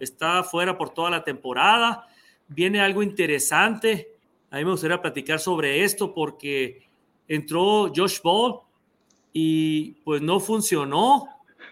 [0.00, 2.06] está fuera por toda la temporada.
[2.48, 4.08] Viene algo interesante.
[4.50, 6.82] A mí me gustaría platicar sobre esto porque
[7.26, 8.60] entró Josh Ball
[9.32, 11.26] y pues no funcionó.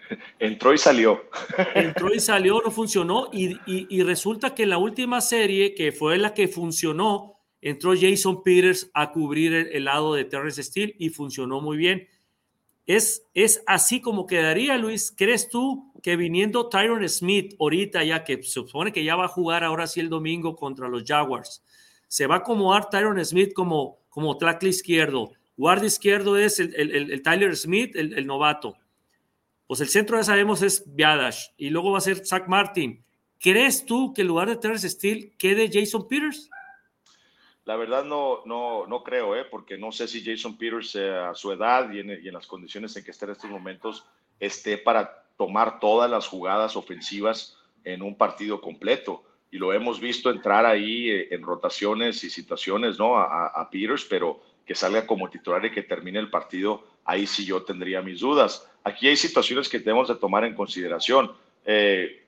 [0.39, 1.29] Entró y salió.
[1.75, 3.29] Entró y salió, no funcionó.
[3.31, 8.43] Y, y, resulta que en la última serie, que fue la que funcionó, entró Jason
[8.43, 12.07] Peters a cubrir el, lado de Terrence Steele y funcionó muy bien.
[12.85, 15.13] Es, es así como quedaría, Luis.
[15.15, 19.29] ¿Crees tú que viniendo Tyron Smith ahorita, ya que se supone que ya va a
[19.29, 21.63] jugar ahora sí el domingo contra los Jaguars,
[22.07, 25.33] se va a acomodar Tyron Smith como, como tackle izquierdo?
[25.57, 28.77] Guardia izquierdo es el, el, Tyler Smith, el, novato.
[29.67, 33.03] Pues el centro ya sabemos es Biadash y luego va a ser Zach Martin.
[33.39, 36.49] ¿Crees tú que en lugar de Terrence Steele quede Jason Peters?
[37.65, 39.43] La verdad no, no, no creo, ¿eh?
[39.43, 43.11] porque no sé si Jason Peters a su edad y en, las condiciones en que
[43.11, 44.05] está en estos momentos
[44.39, 49.23] esté para tomar todas las jugadas ofensivas en un partido completo.
[49.51, 53.17] Y lo hemos visto entrar ahí eh, en rotaciones y situaciones, ¿no?
[53.17, 57.45] A, a Peters, pero que salga como titular y que termine el partido, ahí sí
[57.45, 58.69] yo tendría mis dudas.
[58.87, 61.33] Aquí hay situaciones que debemos de tomar en consideración.
[61.65, 62.23] Eh,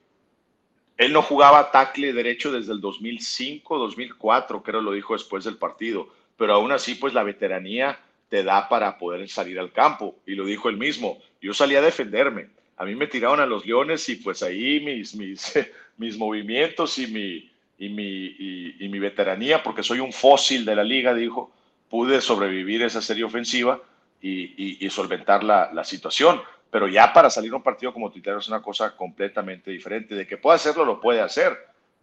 [0.98, 6.10] él no jugaba tackle derecho desde el 2005, 2004, creo lo dijo después del partido,
[6.36, 10.44] pero aún así pues la veteranía te da para poder salir al campo y lo
[10.44, 11.20] dijo él mismo.
[11.42, 12.50] Yo salí a defenderme.
[12.76, 15.54] A mí me tiraron a los leones y pues ahí mis, mis,
[15.98, 20.84] mis movimientos y mi, y mi, y mi veteranía, porque soy un fósil de la
[20.84, 21.54] liga, dijo,
[21.90, 23.82] pude sobrevivir esa serie ofensiva
[24.22, 26.42] y, solventar la, situación.
[26.72, 30.16] Pero ya para salir a un partido como titular es una cosa completamente diferente.
[30.16, 31.58] De que pueda hacerlo, lo puede hacer.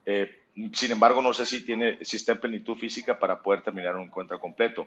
[0.04, 3.94] Eh, sin embargo, no sé si, tiene, si está en plenitud física para poder terminar
[3.96, 4.86] un encuentro completo.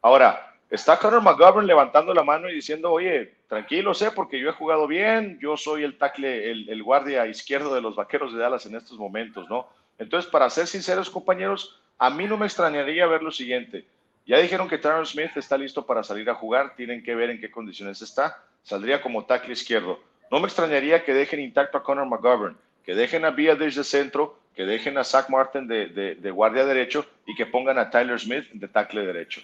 [0.00, 4.52] Ahora, está Conor McGovern levantando la mano y diciendo, oye, tranquilo, sé, porque yo he
[4.52, 8.66] jugado bien, yo soy el tackle, el, el, guardia izquierdo de los Vaqueros de Dallas
[8.66, 9.68] en estos momentos, ¿no?
[9.98, 13.86] Entonces, para ser sinceros, compañeros, a mí no me extrañaría ver lo siguiente.
[14.28, 17.40] Ya dijeron que Tyron Smith está listo para salir a jugar, tienen que ver en
[17.40, 18.44] qué condiciones está.
[18.62, 20.00] Saldría como tackle izquierdo.
[20.30, 24.38] No me extrañaría que dejen intacto a Conor McGovern, que dejen a Villa desde centro,
[24.54, 28.68] que dejen a Zach Martin de, guardia derecho y que pongan a Tyler Smith de
[28.68, 29.40] tackle derecho.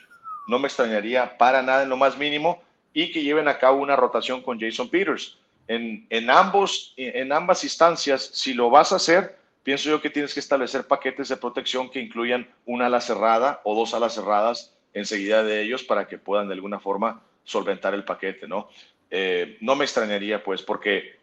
[0.48, 3.96] No me extrañaría para nada en lo más mínimo y que lleven a cabo una
[3.96, 5.38] rotación con Jason Peters.
[5.66, 10.34] En, en, ambos, en ambas instancias, si lo vas a hacer, pienso yo que tienes
[10.34, 15.42] que establecer paquetes de protección que incluyan una ala cerrada o dos alas cerradas enseguida
[15.42, 18.68] de ellos para que puedan de alguna forma solventar el paquete, ¿no?
[19.10, 21.18] Eh, no me extrañaría, pues, porque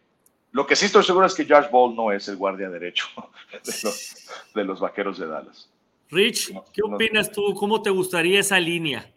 [0.52, 3.06] lo que sí estoy seguro es que Josh Ball no es el guardia derecho
[4.54, 5.68] de los, vaqueros de Dallas.
[6.10, 7.54] Rich, ¿qué opinas tú?
[7.54, 9.10] ¿Cómo te gustaría esa línea?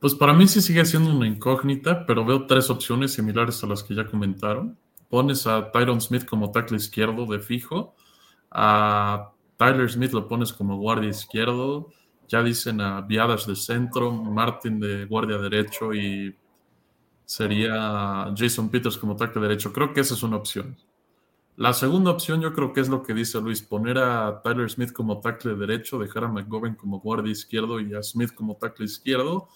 [0.00, 3.82] Pues para mí sí sigue siendo una incógnita, pero veo tres opciones similares a las
[3.82, 4.78] que ya comentaron.
[5.10, 7.94] Pones a Tyron Smith como tackle izquierdo de fijo,
[8.50, 11.92] a Tyler Smith lo pones como guardia izquierdo,
[12.30, 16.32] ya dicen a Viadas de centro, Martin de guardia derecho y
[17.24, 19.72] sería Jason Peters como tackle derecho.
[19.72, 20.76] Creo que esa es una opción.
[21.56, 24.92] La segunda opción yo creo que es lo que dice Luis, poner a Tyler Smith
[24.92, 29.48] como tackle derecho, dejar a McGovern como guardia izquierdo y a Smith como tackle izquierdo.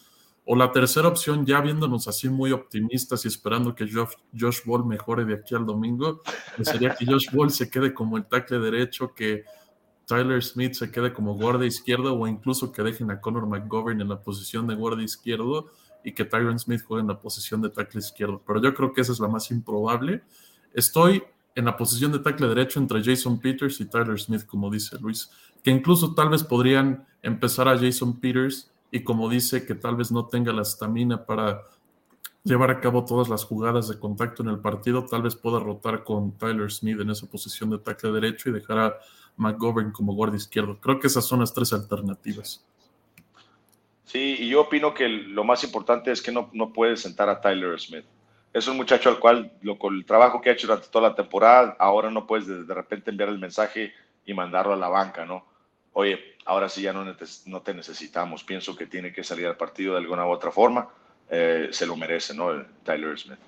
[0.44, 5.24] O la tercera opción, ya viéndonos así muy optimistas y esperando que Josh, Ball mejore
[5.24, 6.22] de aquí al domingo,
[6.56, 9.44] pues sería que Josh Ball se quede como el tackle derecho, que
[10.06, 14.08] Tyler Smith se quede como guardia izquierdo o incluso que dejen a Conor McGovern en
[14.08, 15.70] la posición de guardia izquierdo
[16.04, 18.42] y que Tyron Smith juegue en la posición de tackle izquierdo.
[18.46, 20.22] Pero yo creo que esa es la más improbable.
[20.74, 21.22] Estoy
[21.54, 25.30] en la posición de tackle derecho entre Jason Peters y Tyler Smith, como dice Luis,
[25.62, 30.12] que incluso tal vez podrían empezar a Jason Peters y como dice que tal vez
[30.12, 31.62] no tenga la estamina para
[32.42, 36.04] llevar a cabo todas las jugadas de contacto en el partido, tal vez pueda rotar
[36.04, 38.94] con Tyler Smith en esa posición de tackle derecho y dejar a
[39.36, 40.80] McGovern como guardia izquierdo.
[40.80, 42.64] Creo que esas son las tres alternativas.
[44.04, 47.40] Sí, y yo opino que lo más importante es que no, no puedes sentar a
[47.40, 48.04] Tyler Smith.
[48.52, 51.14] Es un muchacho al cual, lo, con el trabajo que ha hecho durante toda la
[51.16, 53.92] temporada, ahora no puedes de, repente enviar el mensaje
[54.24, 55.44] y mandarlo a la banca, ¿no?
[55.92, 58.44] Oye, ahora sí ya no, no te necesitamos.
[58.44, 60.88] Pienso que tiene que salir al partido de alguna u otra forma.
[61.28, 62.64] Eh, se lo merece, ¿no?
[62.84, 63.38] Tyler Smith.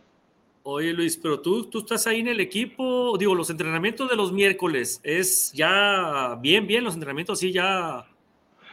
[0.69, 4.33] Oye Luis, pero tú, tú estás ahí en el equipo, digo, los entrenamientos de los
[4.33, 8.05] miércoles, es ya bien, bien, los entrenamientos sí ya...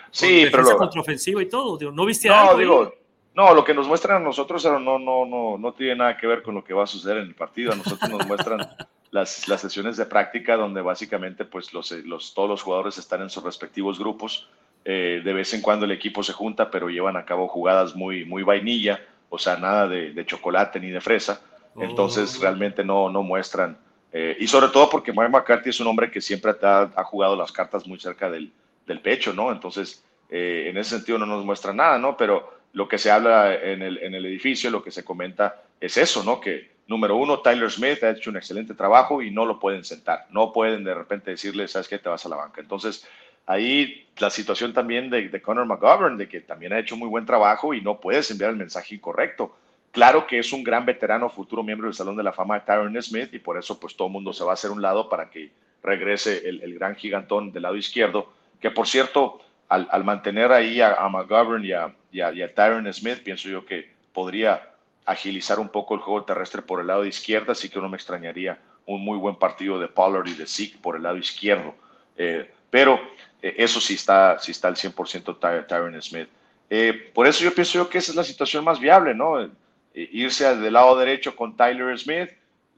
[0.10, 0.64] Sí, pero...
[0.64, 0.78] Lo...
[0.78, 2.58] Contraofensiva y todo, digo, ¿no viste no, algo?
[2.58, 2.96] Digo,
[3.36, 6.42] no, lo que nos muestran a nosotros no, no, no, no tiene nada que ver
[6.42, 8.68] con lo que va a suceder en el partido, a nosotros nos muestran
[9.12, 13.30] las, las sesiones de práctica donde básicamente pues los, los, todos los jugadores están en
[13.30, 14.50] sus respectivos grupos.
[14.84, 18.26] Eh, de vez en cuando el equipo se junta, pero llevan a cabo jugadas muy,
[18.26, 21.40] muy vainilla, o sea, nada de, de chocolate ni de fresa.
[21.80, 22.42] Entonces Oh.
[22.42, 23.78] realmente no, no muestran.
[24.12, 27.36] eh, y sobre todo porque Mike McCarthy es un hombre que siempre ha, ha jugado
[27.36, 28.52] las cartas muy cerca del,
[28.86, 29.52] del pecho, ¿no?
[29.52, 32.16] Entonces, eh, en ese sentido no nos muestra nada, ¿no?
[32.16, 35.98] Pero lo que se habla en el, en el edificio, lo que se comenta es
[35.98, 36.40] eso, ¿no?
[36.40, 40.28] Que número uno, Tyler Smith ha hecho un excelente trabajo y no lo pueden sentar.
[40.30, 41.98] No pueden de repente decirle, ¿sabes qué?
[41.98, 42.62] Te vas a la banca.
[42.62, 43.08] Entonces,
[43.48, 47.26] ahí la situación también de, de Conor McGovern, de que también ha hecho muy buen
[47.26, 49.56] trabajo y no puedes enviar el mensaje incorrecto.
[49.94, 53.00] Claro que es un gran veterano, futuro miembro del Salón de la Fama de Tyron
[53.00, 55.30] Smith y por eso pues todo el mundo se va a hacer un lado para
[55.30, 55.52] que
[55.84, 61.64] regrese el, gran gigantón del lado izquierdo, que por cierto, al, mantener ahí a, McGovern
[61.64, 64.68] y a, y, Tyron Smith, pienso yo que podría
[65.06, 68.58] agilizar un poco el juego terrestre por el lado izquierdo, así que no me extrañaría
[68.88, 71.76] un muy buen partido de Pollard y de Zeke por el lado izquierdo.
[72.18, 73.00] Eh, pero
[73.44, 76.30] eh, eso sí está, sí está al 100% Ty- Tyron Smith.
[76.68, 79.48] Eh, por eso yo pienso yo que esa es la situación más viable, ¿no?
[79.94, 82.30] Eh, irse al del lado derecho con Tyler Smith,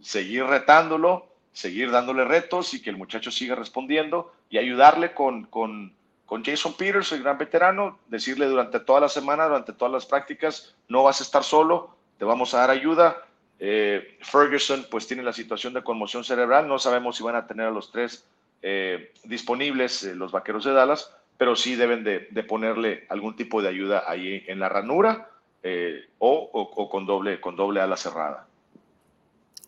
[0.01, 5.93] seguir retándolo, seguir dándole retos y que el muchacho siga respondiendo y ayudarle con, con,
[6.25, 10.75] con Jason Peters, el gran veterano, decirle durante toda la semana, durante todas las prácticas,
[10.89, 13.23] no vas a estar solo, te vamos a dar ayuda.
[13.59, 17.67] Eh, Ferguson pues tiene la situación de conmoción cerebral, no sabemos si van a tener
[17.67, 18.25] a los tres
[18.61, 23.69] eh, disponibles los vaqueros de Dallas, pero sí deben de, de, ponerle algún tipo de
[23.69, 25.29] ayuda ahí en la ranura
[25.67, 28.47] eh, o, o, o, con, doble, con doble ala cerrada.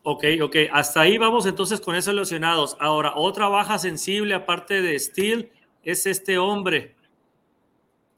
[0.04, 2.78] Ok, ok, hasta ahí vamos entonces con esos lesionados.
[2.80, 6.96] Ahora, otra baja sensible aparte de Steele es este hombre,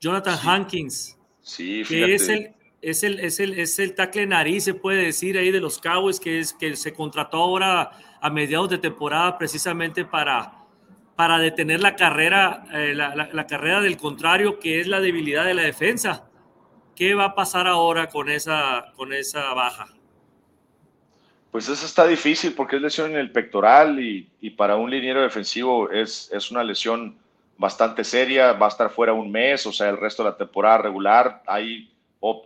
[0.01, 0.47] Jonathan sí.
[0.47, 5.05] Hankins, sí, que es el, es el, es el, es el tackle nariz, se puede
[5.05, 9.37] decir ahí de los Cowboys, que es que se contrató ahora a mediados de temporada
[9.37, 10.65] precisamente para,
[11.15, 15.45] para detener la carrera, eh, la, la, la, carrera del contrario, que es la debilidad
[15.45, 16.28] de la defensa.
[16.99, 19.87] ¿Qué va a pasar ahora con esa, con esa baja?
[21.49, 25.89] Pues eso está difícil porque es lesión en el pectoral y, para un liniero defensivo
[25.89, 27.17] es, es, una lesión
[27.57, 30.79] bastante seria, va a estar fuera un mes, o sea, el resto de la temporada
[30.79, 31.41] regular.
[31.47, 31.89] Hay,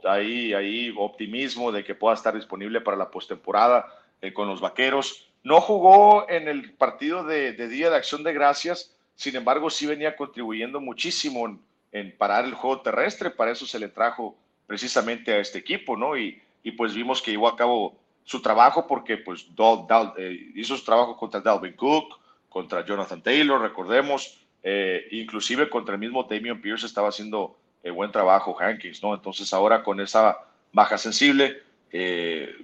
[0.07, 3.87] hay, hay optimismo de que pueda estar disponible para la postemporada
[4.21, 5.31] eh, con los vaqueros.
[5.41, 9.87] No jugó en el partido de, de, Día de Acción de Gracias, sin embargo, sí
[9.87, 11.59] venía contribuyendo muchísimo en,
[11.91, 14.37] en, parar el juego terrestre, para eso se le trajo
[14.67, 16.17] precisamente a este equipo, ¿no?
[16.17, 20.52] Y, y pues vimos que llevó a cabo su trabajo porque pues Dal, Dal, eh,
[20.56, 26.23] hizo su trabajo contra Dalvin Cook, contra Jonathan Taylor, recordemos, eh, inclusive contra el mismo
[26.23, 29.13] Damian Pierce estaba haciendo eh, buen trabajo Hankins, ¿no?
[29.13, 30.38] Entonces ahora con esa
[30.71, 31.62] baja sensible,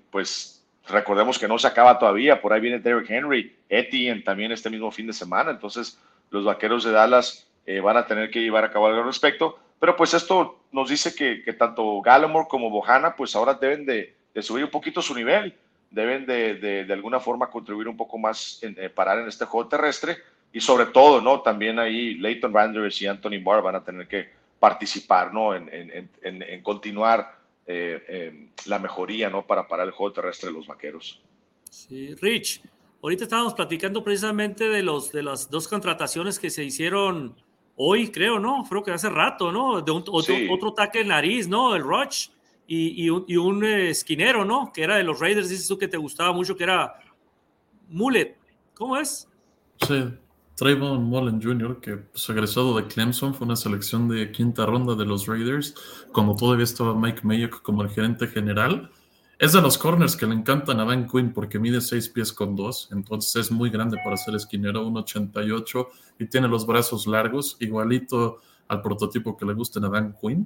[0.09, 4.71] pues recordemos que no se acaba todavía, por ahí viene Derrick Henry, Etienne también este
[4.71, 5.99] mismo fin de semana, entonces
[6.31, 7.47] los vaqueros de Dallas
[7.83, 11.15] van a tener que llevar a cabo algo al respecto, pero pues esto nos dice
[11.15, 15.55] que, tanto Gallimore como Bohana pues ahora deben de, subir un poquito su nivel,
[15.89, 19.45] deben de, de, de alguna forma contribuir un poco más, en, eh, parar en este
[19.45, 20.17] juego terrestre
[20.51, 21.41] y sobre todo, ¿no?
[21.41, 25.55] También ahí Leighton Randers y Anthony Barr van a tener que participar, ¿no?
[25.55, 29.45] En, en, en, en continuar eh, la mejoría, ¿no?
[29.45, 31.21] Para parar el juego terrestre de los vaqueros.
[31.69, 32.63] Sí, Rich,
[33.01, 37.35] ahorita estábamos platicando precisamente de, los, de las dos contrataciones que se hicieron
[37.81, 38.65] hoy, creo, ¿no?
[38.67, 39.81] Creo que hace rato, ¿no?
[39.81, 40.47] De un, otro, sí.
[40.51, 41.75] otro tackle nariz, ¿no?
[41.75, 42.27] El Roach
[42.67, 44.71] y, y, un, y un eh, esquinero, ¿no?
[44.73, 46.99] Que era de los Raiders, dices tú que te gustaba mucho, que era
[47.87, 48.37] Mullet.
[48.73, 49.29] ¿Cómo es?
[49.87, 50.03] Sí,
[50.55, 55.05] Trayvon Mullen Jr., que pues, egresado de Clemson, fue una selección de quinta ronda de
[55.05, 55.73] los Raiders,
[56.11, 58.91] cuando todavía estaba Mike Mayock como el gerente general.
[59.39, 62.57] Es de los corners que le encantan a Dan Quinn porque mide 6 pies con
[62.57, 65.87] 2, entonces es muy grande para ser esquinero, 1.88
[66.19, 70.45] y tiene los brazos largos, igualito al prototipo que le gusten a Dan Quinn.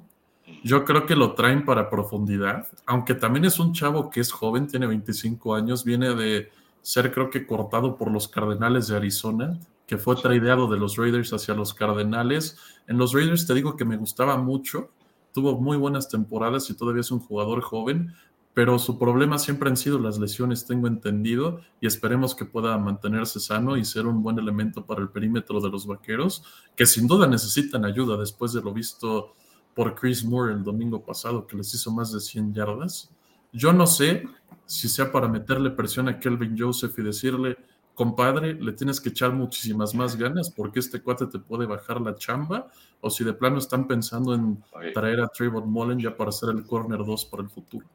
[0.63, 4.67] Yo creo que lo traen para profundidad, aunque también es un chavo que es joven,
[4.67, 6.51] tiene 25 años, viene de
[6.83, 11.33] ser creo que cortado por los Cardenales de Arizona, que fue tradeado de los Raiders
[11.33, 12.59] hacia los Cardenales.
[12.85, 14.91] En los Raiders te digo que me gustaba mucho,
[15.33, 18.13] tuvo muy buenas temporadas y todavía es un jugador joven,
[18.53, 23.39] pero su problema siempre han sido las lesiones, tengo entendido, y esperemos que pueda mantenerse
[23.39, 26.43] sano y ser un buen elemento para el perímetro de los Vaqueros,
[26.75, 29.33] que sin duda necesitan ayuda después de lo visto
[29.73, 33.09] por Chris Moore el domingo pasado, que les hizo más de 100 yardas.
[33.51, 34.23] Yo no sé
[34.65, 37.57] si sea para meterle presión a Kelvin Joseph y decirle,
[37.95, 42.15] compadre, le tienes que echar muchísimas más ganas porque este cuate te puede bajar la
[42.15, 42.67] chamba,
[43.01, 46.65] o si de plano están pensando en traer a Trayvon Mullen ya para ser el
[46.65, 47.87] corner 2 para el futuro.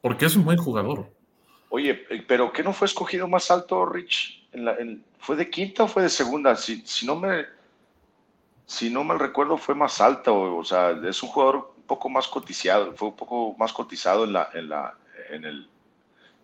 [0.00, 1.10] Porque es un buen jugador.
[1.70, 4.48] Oye, eh, pero ¿qué no fue escogido más alto, Rich?
[4.52, 6.56] En la, en, ¿Fue de quinta o fue de segunda?
[6.56, 7.44] Si, no me
[8.66, 10.34] si no mal recuerdo, fue más alto.
[10.34, 14.24] O, o sea, es un jugador un poco más cotizado, fue un poco más cotizado
[14.24, 14.94] en la, en la,
[15.30, 15.68] en el,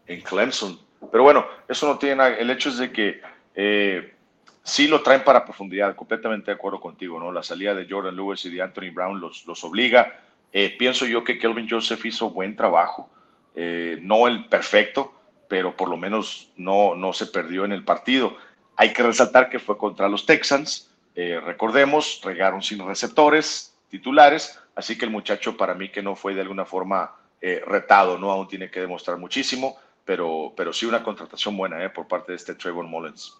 [0.07, 0.79] en Clemson.
[1.11, 2.37] Pero bueno, eso no tiene nada.
[2.37, 3.21] El hecho es de que
[3.55, 4.15] eh,
[4.63, 7.31] sí lo traen para profundidad, completamente de acuerdo contigo, ¿no?
[7.31, 10.21] La salida de Jordan Lewis y de Anthony Brown los, los obliga.
[10.53, 13.11] Eh, pienso yo que Kelvin Joseph hizo buen trabajo,
[13.55, 15.13] eh, no el perfecto,
[15.49, 18.37] pero por lo menos no, no se perdió en el partido.
[18.77, 20.91] Hay que resaltar que fue contra los Texans.
[21.15, 26.35] Eh, recordemos, regaron sin receptores titulares, así que el muchacho para mí que no fue
[26.35, 28.33] de alguna forma eh, retado, ¿no?
[28.33, 32.55] Aún tiene que demostrar muchísimo, pero, pero sí una contratación buena por parte de este
[32.55, 33.39] Trevor Mullins.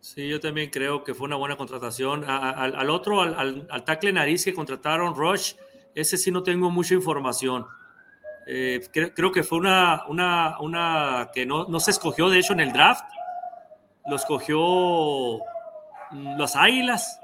[0.00, 2.24] Sí, yo también creo que fue una buena contratación.
[2.26, 5.54] Al, otro, al, al, al, tackle nariz que contrataron, Rush,
[5.96, 7.66] ese sí no tengo mucha información.
[8.46, 12.52] Eh, creo, creo, que fue una, una, una que no, no, se escogió, de hecho,
[12.52, 13.04] en el draft.
[14.08, 15.38] Lo escogió
[16.10, 17.20] mm, las Águilas.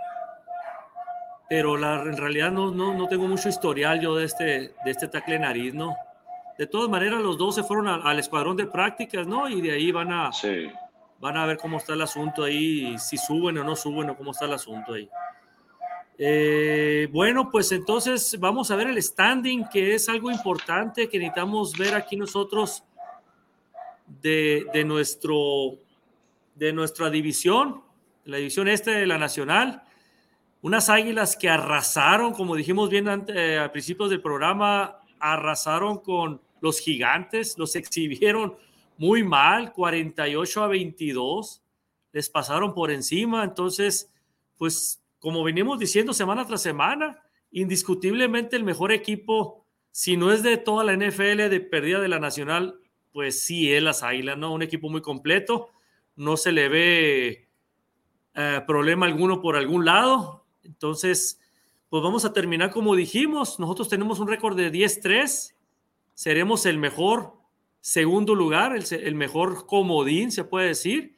[1.48, 4.44] Pero la, en realidad no, no, no, tengo mucho historial yo de este,
[4.84, 5.94] de este tackle nariz, ¿no?
[6.58, 9.48] De todas maneras, los dos se fueron a, al escuadrón de prácticas, ¿no?
[9.48, 10.32] Y de ahí van a...
[10.32, 10.70] Sí
[11.22, 14.32] van a ver cómo está el asunto ahí, si suben o no suben o cómo
[14.32, 15.08] está el asunto ahí.
[16.24, 21.76] Eh, bueno, pues entonces vamos a ver el standing, que es algo importante que necesitamos
[21.76, 22.84] ver aquí nosotros
[24.20, 25.78] de, nuestro,
[26.54, 27.82] de nuestra división,
[28.24, 29.82] la división este de la Nacional.
[30.60, 36.40] Unas águilas que arrasaron, como dijimos bien antes, eh, al principio del programa, arrasaron con
[36.60, 38.54] los gigantes, los exhibieron
[38.96, 41.64] muy mal, 48 a 22,
[42.12, 44.08] les pasaron por encima, entonces,
[44.56, 50.56] pues como venimos diciendo semana tras semana, indiscutiblemente el mejor equipo, si no es de
[50.56, 52.80] toda la NFL de pérdida de la Nacional,
[53.12, 54.52] pues sí es las Águilas, ¿no?
[54.52, 55.68] Un equipo muy completo,
[56.16, 57.48] no se le ve
[58.34, 61.40] eh, problema alguno por algún lado, entonces,
[61.88, 65.54] pues vamos a terminar como dijimos, nosotros tenemos un récord de 10-3,
[66.14, 67.34] seremos el mejor
[67.80, 71.16] segundo lugar, el, el, mejor comodín, se puede decir.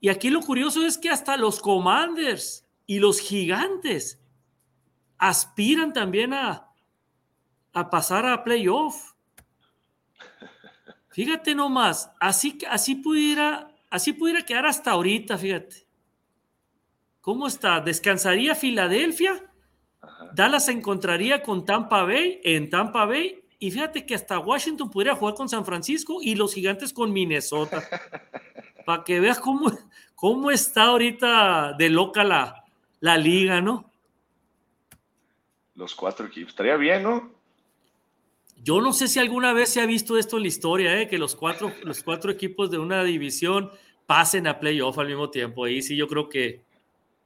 [0.00, 4.20] Y aquí lo curioso es que hasta los Commanders y los Gigantes
[5.16, 6.72] aspiran también a,
[7.72, 9.12] a pasar a playoff.
[11.10, 15.86] Fíjate nomás, así, así, pudiera, así pudiera quedar hasta ahorita, fíjate.
[17.20, 17.78] ¿Cómo está?
[17.78, 19.40] ¿Descansaría Filadelfia?
[20.34, 25.14] Dallas se encontraría con Tampa Bay en Tampa Bay y fíjate que hasta Washington podría
[25.14, 27.84] jugar con San Francisco y los gigantes con Minnesota.
[28.84, 29.70] Para que veas cómo,
[30.16, 32.59] cómo está ahorita de loca la,
[33.00, 33.90] la liga, ¿no?
[35.74, 36.50] Los cuatro equipos.
[36.50, 37.32] Estaría bien, ¿no?
[38.62, 41.08] Yo no sé si alguna vez se ha visto esto en la historia, ¿eh?
[41.08, 43.70] que los cuatro, los cuatro equipos de una división
[44.06, 45.64] pasen a playoff al mismo tiempo.
[45.64, 46.62] Ahí sí yo creo que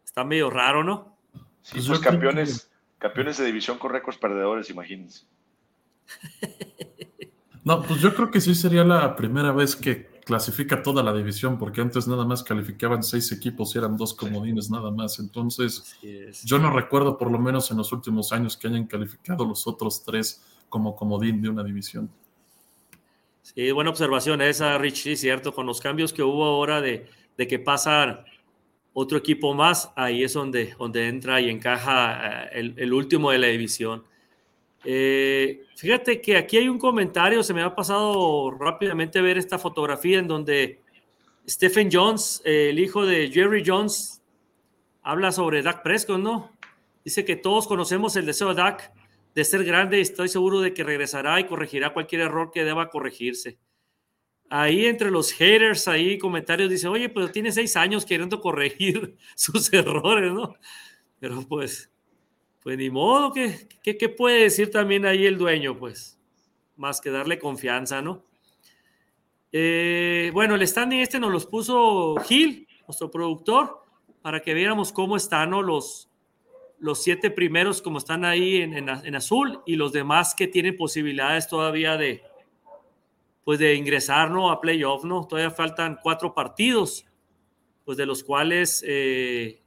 [0.04, 1.16] está medio raro, ¿no?
[1.62, 5.26] Sí, pues campeones, campeones de división con récords perdedores, imagínense.
[7.64, 11.58] No, pues yo creo que sí sería la primera vez que clasifica toda la división,
[11.58, 15.18] porque antes nada más calificaban seis equipos y eran dos comodines nada más.
[15.18, 15.96] Entonces,
[16.44, 20.02] yo no recuerdo por lo menos en los últimos años que hayan calificado los otros
[20.02, 22.10] tres como comodín de una división.
[23.42, 25.54] Sí, buena observación esa, Rich, sí, cierto.
[25.54, 27.06] Con los cambios que hubo ahora de,
[27.36, 28.24] de que pasa
[28.94, 33.48] otro equipo más, ahí es donde, donde entra y encaja el, el último de la
[33.48, 34.04] división.
[34.84, 40.18] Eh, fíjate que aquí hay un comentario, se me ha pasado rápidamente ver esta fotografía
[40.18, 40.80] en donde
[41.48, 44.22] Stephen Jones, el hijo de Jerry Jones,
[45.02, 46.50] habla sobre Dak Prescott, ¿no?
[47.04, 48.92] Dice que todos conocemos el deseo de Dak
[49.34, 52.88] de ser grande y estoy seguro de que regresará y corregirá cualquier error que deba
[52.88, 53.58] corregirse.
[54.48, 59.72] Ahí entre los haters, ahí comentarios dice, oye, pero tiene seis años queriendo corregir sus
[59.72, 60.54] errores, ¿no?
[61.18, 61.90] Pero pues
[62.64, 65.78] pues ni modo, ¿qué, qué, puede decir también ahí el dueño?
[65.78, 66.18] Pues
[66.76, 68.24] más que darle confianza, ¿no?
[69.52, 73.84] Eh, bueno, el standing este nos los puso Gil, nuestro productor,
[74.22, 75.60] para que viéramos cómo están ¿no?
[75.60, 76.08] los,
[76.78, 80.74] los siete primeros, como están ahí en, en, en, azul, y los demás que tienen
[80.74, 82.22] posibilidades todavía de,
[83.44, 84.50] pues de ingresar ¿no?
[84.50, 85.26] a playoff, ¿no?
[85.26, 87.04] Todavía faltan cuatro partidos,
[87.84, 89.60] pues de los cuales eh,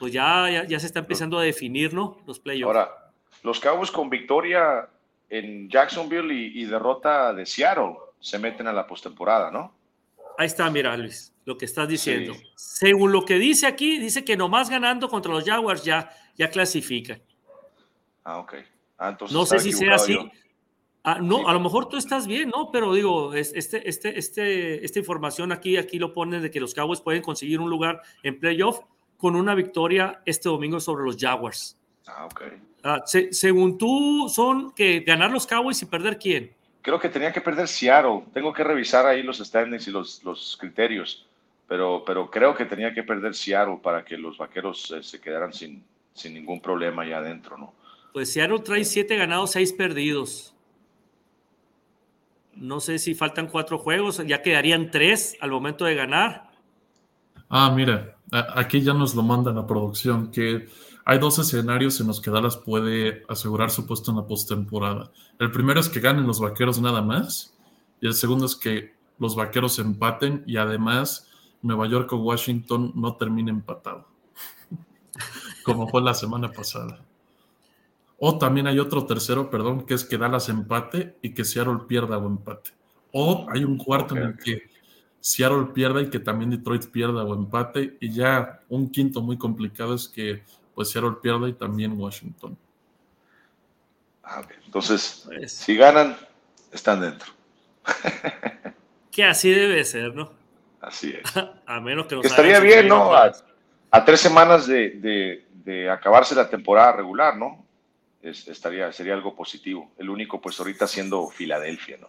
[0.00, 2.16] pues ya, ya, ya, se está empezando a definir, ¿no?
[2.26, 2.66] Los playoffs.
[2.66, 4.88] Ahora, los Cowboys con victoria
[5.28, 9.74] en Jacksonville y, y, derrota de Seattle se meten a la postemporada, ¿no?
[10.38, 12.32] Ahí está, mira, Luis, lo que estás diciendo.
[12.32, 12.46] Sí.
[12.56, 17.20] Según lo que dice aquí, dice que nomás ganando contra los Jaguars ya, ya clasifica.
[18.24, 18.54] Ah, ok.
[18.96, 20.18] Ah, entonces no sé si sea así.
[21.04, 22.70] Ah, no, a lo mejor tú estás bien, ¿no?
[22.70, 27.00] Pero digo, este, este, este, esta información aquí, aquí lo pone de que los Cowboys
[27.00, 28.80] pueden conseguir un lugar en playoff
[29.20, 31.76] con una victoria este domingo sobre los Jaguars.
[32.06, 32.42] Ah, ok.
[32.82, 36.52] Ah, según tú, son que ganar los Cowboys y perder quién?
[36.82, 38.24] Creo que tenía que perder Seattle.
[38.32, 41.26] Tengo que revisar ahí los standings y los, los criterios.
[41.68, 45.52] Pero, pero creo que tenía que perder Seattle para que los vaqueros eh, se quedaran
[45.52, 47.74] sin, sin ningún problema allá adentro, ¿no?
[48.12, 50.54] Pues Seattle trae siete ganados, seis perdidos.
[52.54, 56.50] No sé si faltan cuatro juegos, ya quedarían tres al momento de ganar.
[57.48, 60.68] Ah, mira, aquí ya nos lo manda la producción, que
[61.04, 65.10] hay dos escenarios en los que Dallas puede asegurar su puesto en la postemporada.
[65.38, 67.54] El primero es que ganen los vaqueros nada más,
[68.00, 71.28] y el segundo es que los vaqueros empaten y además
[71.62, 74.06] Nueva York o Washington no termine empatado,
[75.64, 77.04] como fue la semana pasada.
[78.18, 82.18] O también hay otro tercero, perdón, que es que Dallas empate y que Seattle pierda
[82.18, 82.70] o empate.
[83.12, 84.69] O hay un cuarto en el que
[85.20, 87.96] Seattle pierda y que también Detroit pierda o empate.
[88.00, 90.42] Y ya un quinto muy complicado es que
[90.74, 92.56] pues Seattle pierda y también Washington.
[94.22, 95.52] Ah, Entonces, pues.
[95.52, 96.16] si ganan,
[96.72, 97.32] están dentro.
[99.10, 100.30] que así debe ser, ¿no?
[100.80, 101.22] Así es.
[101.66, 103.12] a menos que, estaría bien, ¿no?
[103.12, 107.66] A, tres semanas de, de acabarse la temporada regular, ¿no?
[108.22, 109.92] estaría, sería algo positivo.
[109.98, 112.08] El único, pues ahorita siendo Filadelfia, ¿no?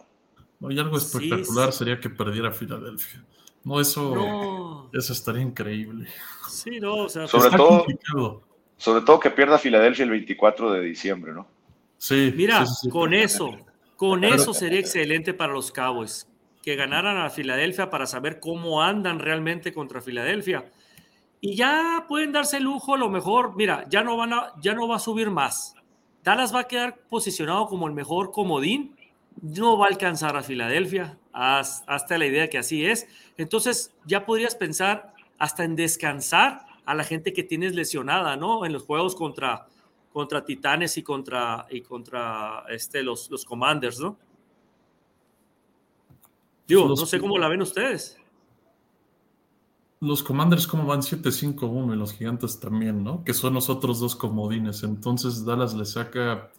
[0.70, 3.24] Y algo espectacular sería que perdiera Filadelfia.
[3.64, 6.08] No, eso, eso estaría increíble.
[6.48, 7.86] Sí, no, sobre todo,
[8.76, 11.46] sobre todo que pierda Filadelfia el 24 de diciembre, ¿no?
[11.98, 12.32] Sí.
[12.36, 13.56] Mira, con eso,
[13.96, 16.28] con eso sería excelente para los Cowboys.
[16.62, 20.70] Que ganaran a Filadelfia para saber cómo andan realmente contra Filadelfia.
[21.40, 24.74] Y ya pueden darse el lujo, a lo mejor, mira, ya no, van a, ya
[24.74, 25.74] no va a subir más.
[26.22, 28.96] Dallas va a quedar posicionado como el mejor comodín,
[29.40, 33.06] no va a alcanzar a Filadelfia, hasta la idea que así es.
[33.36, 38.66] Entonces ya podrías pensar hasta en descansar a la gente que tienes lesionada, ¿no?
[38.66, 39.66] En los juegos contra,
[40.12, 44.16] contra Titanes y contra, y contra este, los, los Commanders, ¿no?
[46.66, 48.18] Digo, no sé cómo la ven ustedes
[50.02, 53.22] los Commanders como van 7-5-1 y los Gigantes también, ¿no?
[53.22, 54.82] Que son los otros dos comodines.
[54.82, 56.50] Entonces Dallas le saca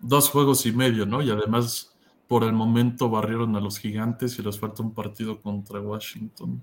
[0.00, 1.22] dos juegos y medio, ¿no?
[1.22, 1.96] Y además
[2.26, 6.62] por el momento barrieron a los Gigantes y les falta un partido contra Washington.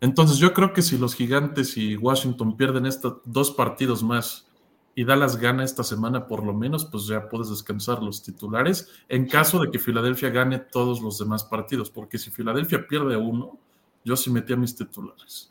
[0.00, 4.46] Entonces yo creo que si los Gigantes y Washington pierden estos dos partidos más
[4.94, 9.26] y Dallas gana esta semana por lo menos, pues ya puedes descansar los titulares en
[9.26, 13.58] caso de que Filadelfia gane todos los demás partidos, porque si Filadelfia pierde uno,
[14.04, 15.50] yo sí metí a mis titulares.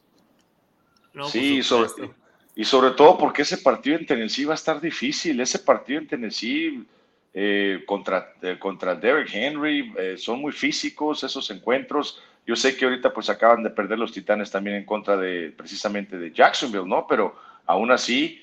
[1.30, 1.61] sí,
[2.55, 5.39] y sobre todo porque ese partido en Tennessee va a estar difícil.
[5.39, 6.86] Ese partido en Tennessee
[7.34, 12.21] eh, contra, eh, contra Derek Henry eh, son muy físicos esos encuentros.
[12.45, 16.17] Yo sé que ahorita pues acaban de perder los Titanes también en contra de precisamente
[16.17, 17.07] de Jacksonville, ¿no?
[17.07, 18.41] Pero aún así,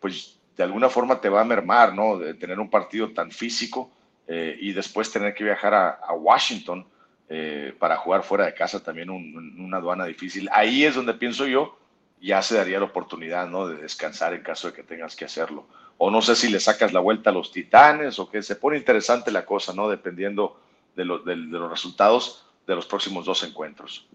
[0.00, 2.18] pues de alguna forma te va a mermar, ¿no?
[2.18, 3.90] De tener un partido tan físico
[4.28, 6.86] y después tener que viajar a, Washington
[7.28, 10.48] eh, para jugar fuera de casa también una aduana difícil.
[10.52, 11.76] Ahí es donde pienso yo,
[12.20, 13.66] ya se daría la oportunidad ¿no?
[13.66, 15.66] de descansar en caso de que tengas que hacerlo.
[15.98, 18.76] O no sé si le sacas la vuelta a los titanes o que se pone
[18.76, 19.88] interesante la cosa, ¿no?
[19.88, 20.60] Dependiendo
[20.94, 24.06] de, de los resultados de los próximos dos encuentros.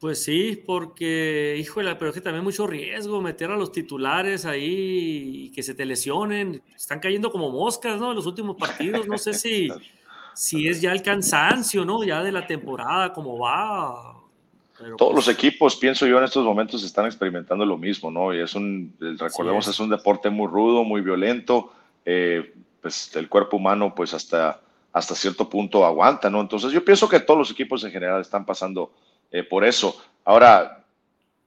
[0.00, 5.44] Pues sí, porque, híjole, pero es que también mucho riesgo meter a los titulares ahí
[5.44, 6.62] y que se te lesionen.
[6.74, 8.08] Están cayendo como moscas, ¿no?
[8.08, 9.06] En los últimos partidos.
[9.06, 9.68] No sé si,
[10.34, 12.02] si es ya el cansancio, ¿no?
[12.02, 14.19] Ya de la temporada, cómo va.
[14.96, 18.34] Todos los pues equipos, pienso yo, en estos momentos están experimentando lo mismo, ¿no?
[18.34, 19.78] Y es un, recordemos, es.
[19.78, 21.72] un deporte muy rudo, muy violento.
[22.04, 24.60] Eh, pues el cuerpo humano, pues hasta,
[24.92, 26.40] hasta cierto punto aguanta, ¿no?
[26.40, 28.92] Entonces yo pienso que todos los equipos en general están pasando
[29.30, 30.02] eh, por eso.
[30.24, 30.84] Ahora,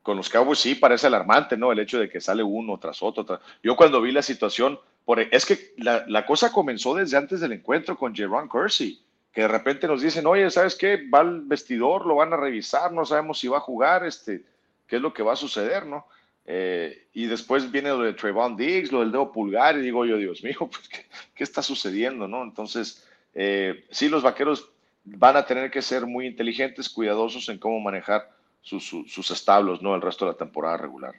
[0.01, 1.71] con los Cowboys sí parece alarmante, ¿no?
[1.71, 3.39] El hecho de que sale uno tras otro.
[3.63, 7.97] Yo cuando vi la situación, e, es que la, cosa comenzó desde antes del encuentro
[7.97, 8.99] con Jerron Kersey,
[9.33, 11.09] que de repente nos dicen, oye, ¿sabes qué?
[11.09, 14.45] Va al vestidor, lo van a revisar, no sabemos si va a jugar, este,
[14.87, 16.05] qué es lo que va a suceder, ¿no?
[16.45, 20.17] Eh, y después viene lo de Trayvon Diggs, lo del dedo pulgar, y digo yo,
[20.17, 20.89] Dios mío, pues,
[21.33, 22.43] ¿qué, está sucediendo, no?
[22.43, 24.69] Entonces, eh, sí, los vaqueros
[25.05, 28.29] van a tener que ser muy inteligentes, cuidadosos en cómo manejar
[28.61, 29.95] sus, sus establos, ¿no?
[29.95, 31.15] El resto de la temporada regular.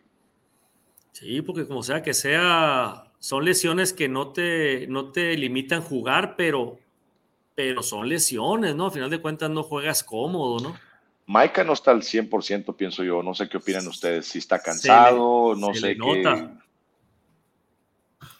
[1.12, 6.34] Sí, porque como sea que sea, son lesiones que no te, no te limitan jugar,
[6.36, 6.78] pero,
[7.54, 8.86] pero son lesiones, ¿no?
[8.86, 10.76] Al final de cuentas no juegas cómodo, ¿no?
[11.26, 13.22] Maika no está al 100%, pienso yo.
[13.22, 14.26] No sé qué opinan ustedes.
[14.26, 16.48] Si está cansado, no sé qué.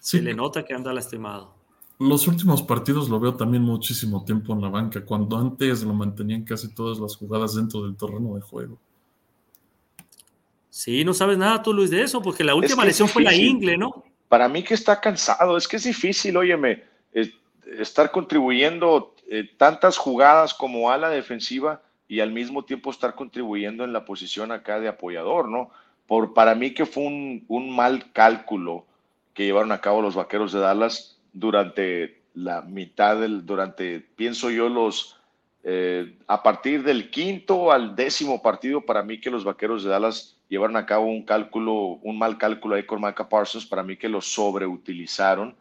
[0.01, 1.55] Se le nota que anda lastimado.
[1.99, 6.45] Los últimos partidos lo veo también muchísimo tiempo en la banca, cuando antes lo mantenían
[6.45, 8.79] casi todas las jugadas dentro del terreno de juego.
[10.69, 13.79] Sí, no sabes nada tú, Luis, de eso, porque la última lesión fue la ingle,
[13.79, 14.05] ¿no?
[14.29, 16.83] Para mí que está cansado, es que es difícil, óyeme,
[17.79, 23.85] estar contribuyendo eh, tantas jugadas como a la defensiva y al mismo tiempo estar contribuyendo
[23.85, 25.71] en la posición acá de apoyador, ¿no?
[26.07, 28.85] Por, para mí que fue un, un mal cálculo
[29.33, 34.69] que llevaron a cabo los Vaqueros de Dallas durante la mitad del, durante, pienso yo,
[34.69, 35.19] los,
[35.63, 40.37] eh, a partir del quinto al décimo partido, para mí que los Vaqueros de Dallas
[40.49, 44.09] llevaron a cabo un cálculo, un mal cálculo ahí con Micah Parsons, para mí que
[44.09, 45.57] lo sobreutilizaron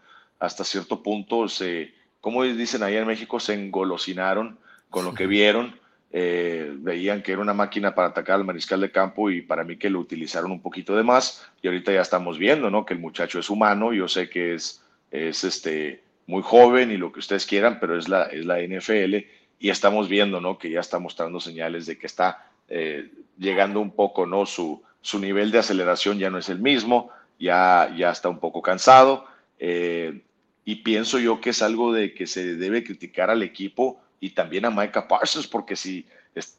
[0.46, 4.58] hasta cierto punto, se, como dicen allá en México, se engolosinaron
[4.90, 5.80] con lo que vieron.
[6.12, 9.78] Eh, veían que era una máquina para atacar al mariscal de campo y para mí
[9.78, 12.86] que lo utilizaron un poquito de más y ahorita ya estamos viendo, ¿no?
[12.86, 14.84] Que el muchacho es humano, yo sé que es
[15.14, 19.16] es este, muy joven y lo que ustedes quieran, pero es la, es la NFL
[19.60, 20.58] y estamos viendo ¿no?
[20.58, 24.48] que ya está mostrando señales de que está eh, llegando un poco, ¿no?
[24.48, 28.64] Su, su nivel de aceleración ya no es el mismo, ya, ya está un poco
[28.64, 29.26] cansado
[29.60, 30.22] eh,
[30.66, 34.66] y pienso yo que es algo de que se debe criticar al equipo y también
[34.66, 36.06] a Micah Parsons, porque si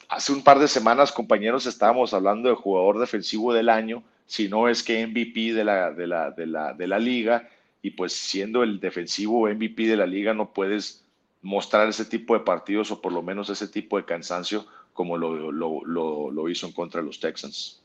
[0.08, 4.68] hace un par de semanas, compañeros, estábamos hablando de jugador defensivo del año, si no
[4.68, 7.48] es que MVP de la, de la, de la, de la liga,
[7.82, 11.04] y pues siendo el defensivo MVP de la liga no puedes
[11.42, 15.52] mostrar ese tipo de partidos o por lo menos ese tipo de cansancio como lo,
[15.52, 17.82] lo, lo, hizo en contra de los Texans.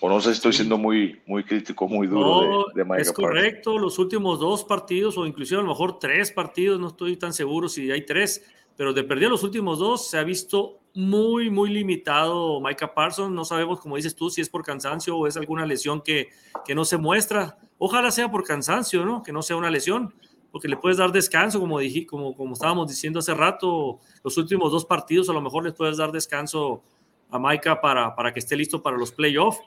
[0.00, 3.98] O no sé, estoy siendo muy, muy crítico, muy duro de, de Es correcto, los
[3.98, 7.90] últimos dos partidos o inclusive a lo mejor tres partidos, no estoy tan seguro si
[7.90, 8.44] hay tres,
[8.76, 13.34] pero de perder los últimos dos se ha visto muy, muy limitado Micah Parsons.
[13.34, 16.28] No sabemos, como dices tú, si es por cansancio o es alguna lesión que,
[16.64, 17.58] que no se muestra.
[17.78, 19.22] Ojalá sea por cansancio, ¿no?
[19.22, 20.14] Que no sea una lesión,
[20.50, 24.70] porque le puedes dar descanso, como, dije, como, como estábamos diciendo hace rato, los últimos
[24.70, 26.82] dos partidos a lo mejor les puedes dar descanso
[27.30, 29.60] a Maika para, para que esté listo para los playoffs.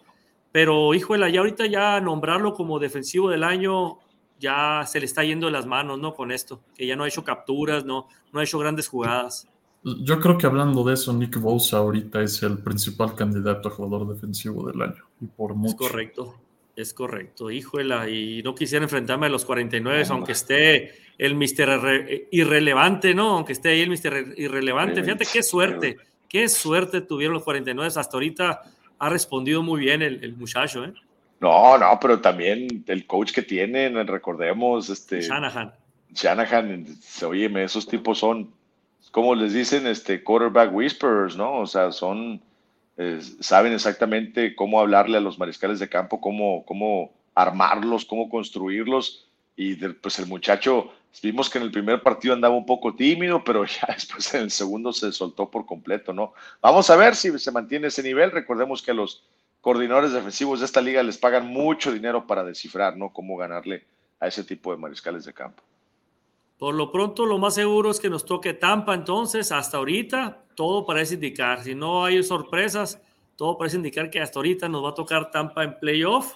[0.58, 4.00] Pero, híjole, ya ahorita ya nombrarlo como defensivo del año
[4.40, 6.16] ya se le está yendo de las manos, ¿no?
[6.16, 9.48] Con esto, que ya no ha hecho capturas, no, no ha hecho grandes jugadas.
[9.84, 14.12] Yo creo que hablando de eso, Nick Bosa ahorita es el principal candidato a jugador
[14.12, 15.04] defensivo del año.
[15.22, 15.76] Y por mucho.
[15.76, 16.36] Es correcto.
[16.76, 23.14] Es correcto, híjole, y no quisiera enfrentarme a los 49, aunque esté el Mister irrelevante,
[23.14, 23.36] ¿no?
[23.36, 25.04] Aunque esté ahí el Mister irrelevante.
[25.04, 25.98] Fíjate qué suerte,
[26.28, 27.94] qué suerte tuvieron los 49.
[27.96, 28.64] Hasta ahorita
[29.00, 30.94] ha respondido muy bien el, muchacho, ¿eh?
[31.40, 35.22] No, no, pero también el coach que tienen, recordemos, este.
[35.22, 35.74] Shanahan.
[36.14, 36.86] Shanahan,
[37.28, 38.52] oye, esos tipos son,
[39.12, 41.60] como les dicen, este, quarterback whisperers, ¿no?
[41.60, 42.42] O sea, son
[43.40, 49.28] saben exactamente cómo hablarle a los mariscales de campo, cómo, cómo armarlos, cómo construirlos.
[49.56, 50.92] Y pues el muchacho,
[51.22, 54.52] vimos que en el primer partido andaba un poco tímido, pero ya después en el
[54.52, 56.34] segundo se soltó por completo, ¿no?
[56.62, 58.32] Vamos a ver si se mantiene ese nivel.
[58.32, 59.24] Recordemos que a los
[59.62, 63.12] coordinadores defensivos de esta liga les pagan mucho dinero para descifrar, ¿no?
[63.12, 63.86] Cómo ganarle
[64.20, 65.64] a ese tipo de mariscales de campo.
[66.58, 70.86] Por lo pronto, lo más seguro es que nos toque Tampa, entonces, hasta ahorita, todo
[70.86, 71.64] parece indicar.
[71.64, 73.00] Si no hay sorpresas,
[73.36, 76.34] todo parece indicar que hasta ahorita nos va a tocar Tampa en playoff.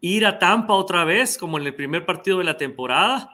[0.00, 3.33] Ir a Tampa otra vez, como en el primer partido de la temporada,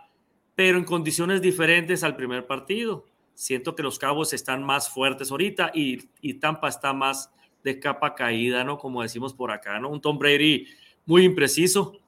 [0.61, 3.07] pero en condiciones diferentes al primer partido.
[3.33, 7.33] Siento que los Cabos están más fuertes ahorita y, y Tampa está más
[7.65, 8.77] de capa caída, ¿no?
[8.77, 9.89] Como decimos por acá, ¿no?
[9.89, 10.67] Un Tom Brady
[11.07, 11.99] muy impreciso,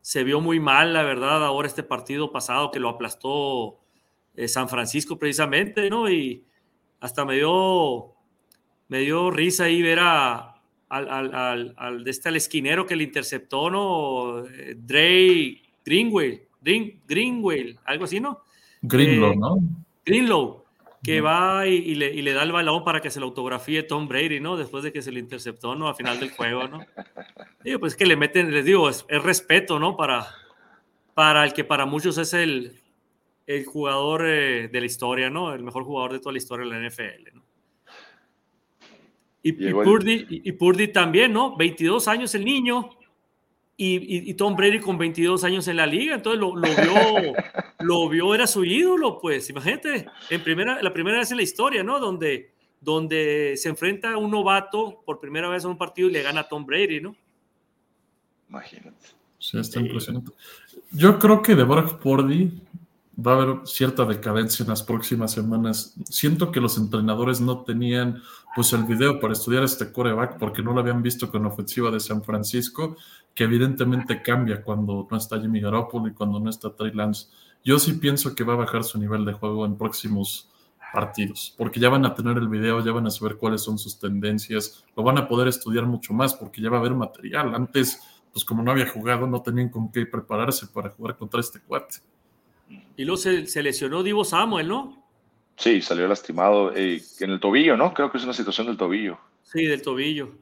[0.00, 3.80] se vio muy mal, la verdad, ahora este partido pasado que lo aplastó
[4.36, 6.08] eh, San Francisco precisamente, ¿no?
[6.08, 6.44] Y
[7.00, 8.14] hasta me dio,
[8.86, 13.02] me dio risa ahí ver a, al, al, al, de este, al esquinero que le
[13.02, 14.44] interceptó, ¿no?
[14.46, 18.40] Eh, Dre Greenway, Green, algo así, ¿no?
[18.82, 19.58] Greenlow, eh, ¿no?
[20.04, 20.64] Greenlow
[21.02, 24.08] que va y, le, y, le, da el balón para que se lo autografíe Tom
[24.08, 24.56] Brady, ¿no?
[24.56, 25.88] Después de que se lo interceptó, ¿no?
[25.88, 26.80] A final del juego, ¿no?
[27.64, 29.96] Digo, pues que le meten, les digo, es, respeto, ¿no?
[29.96, 30.26] Para,
[31.14, 32.80] para el que para muchos es el,
[33.46, 35.54] el jugador eh, de la historia, ¿no?
[35.54, 37.42] El mejor jugador de toda la historia de la NFL, ¿no?
[39.40, 41.56] Y, y, Purdy, y, Purdy también, ¿no?
[41.56, 42.90] 22 años el niño,
[43.80, 47.34] y, Tom Brady con 22 años en la liga, entonces lo, vio,
[47.78, 51.84] lo vio, era su ídolo, pues imagínate, en primera, la primera vez en la historia,
[51.84, 52.00] ¿no?
[52.00, 56.22] Donde, donde se enfrenta a un novato por primera vez en un partido y le
[56.22, 57.14] gana a Tom Brady, ¿no?
[58.48, 59.06] Imagínate.
[59.38, 60.32] Sí, está impresionante.
[60.90, 62.50] Yo creo que de Brock Purdy
[63.18, 65.94] va a haber cierta decadencia en las próximas semanas.
[66.04, 68.22] Siento que los entrenadores no tenían
[68.54, 71.90] pues el video para estudiar este coreback porque no lo habían visto con la ofensiva
[71.90, 72.96] de San Francisco,
[73.34, 77.28] que evidentemente cambia cuando no está Jimmy Garoppolo y cuando no está Trey Lance
[77.64, 80.50] yo sí pienso que va a bajar su nivel de juego en próximos
[80.92, 83.98] partidos, porque ya van a tener el video, ya van a saber cuáles son sus
[83.98, 87.54] tendencias, lo van a poder estudiar mucho más porque ya va a haber material.
[87.54, 88.00] Antes,
[88.32, 91.96] pues como no había jugado, no tenían con qué prepararse para jugar contra este cuate.
[92.96, 95.04] Y luego se, lesionó Divo Samuel, ¿no?
[95.56, 97.92] Sí, salió lastimado eh, en el tobillo, ¿no?
[97.92, 99.18] Creo que es una situación del tobillo.
[99.42, 100.32] Sí, del tobillo.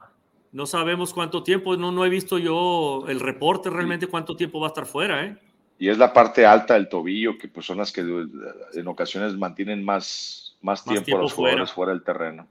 [0.52, 4.68] No sabemos cuánto tiempo, no, no he visto yo el reporte realmente cuánto tiempo va
[4.68, 5.36] a estar fuera, ¿eh?
[5.78, 9.84] Y es la parte alta del tobillo, que pues son las que en ocasiones mantienen
[9.84, 11.92] más, más, tiempo, a los jugadores fuera.
[11.92, 12.46] del terreno.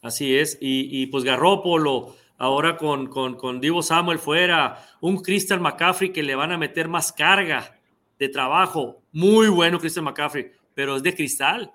[0.00, 5.60] Así es, y, y pues Garrópolo, ahora con, con, con Divo Samuel fuera, un Christian
[5.60, 7.75] McCaffrey que le van a meter más carga
[8.18, 11.72] de trabajo, muy bueno Christian McCaffrey, pero es de cristal.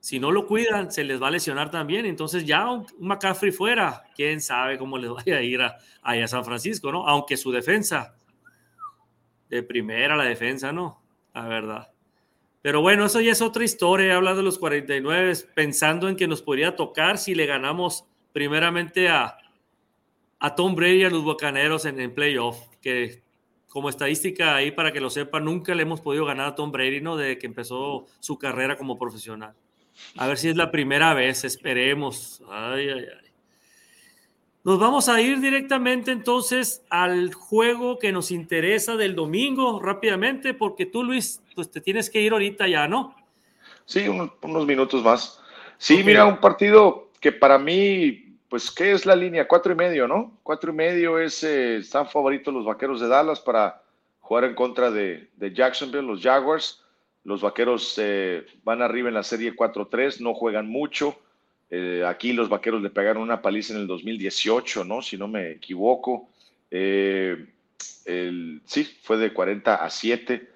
[0.00, 2.06] Si no lo cuidan, se les va a lesionar también.
[2.06, 6.44] Entonces ya un, McCaffrey fuera, quién sabe cómo les vaya a ir a, a San
[6.44, 7.06] Francisco, ¿no?
[7.06, 8.14] Aunque su defensa,
[9.48, 11.02] de primera la defensa, ¿no?
[11.34, 11.92] La verdad.
[12.62, 14.16] Pero bueno, eso ya es otra historia.
[14.16, 19.38] Habla de los 49, pensando en que nos podría tocar si le ganamos primeramente a,
[20.38, 23.22] a Tom Brady y a los Bucaneros en, en playoff, que
[23.78, 27.00] como estadística ahí para que lo sepan, nunca le hemos podido ganar a Tom Brady,
[27.00, 27.16] ¿no?
[27.16, 29.54] Desde que empezó su carrera como profesional.
[30.16, 32.42] A ver si es la primera vez, esperemos.
[32.50, 33.28] Ay, ay, ay.
[34.64, 40.84] Nos vamos a ir directamente entonces al juego que nos interesa del domingo rápidamente, porque
[40.84, 43.14] tú, Luis, pues te tienes que ir ahorita ya, ¿no?
[43.84, 45.40] Sí, unos, minutos más.
[45.76, 49.48] Sí, mira, un partido que para mí, pues, ¿qué es la línea?
[49.48, 50.38] Cuatro y medio, ¿no?
[50.42, 53.82] Cuatro y medio es, eh, están favoritos los vaqueros de Dallas para
[54.20, 56.82] jugar en contra de, de Jacksonville, los Jaguars.
[57.24, 61.18] Los vaqueros eh, van arriba en la serie 4-3, no juegan mucho.
[61.70, 65.02] Eh, aquí los vaqueros le pegaron una paliza en el 2018, ¿no?
[65.02, 66.30] Si no me equivoco.
[66.70, 67.48] Eh,
[68.64, 70.48] sí, fue de 40 a 7.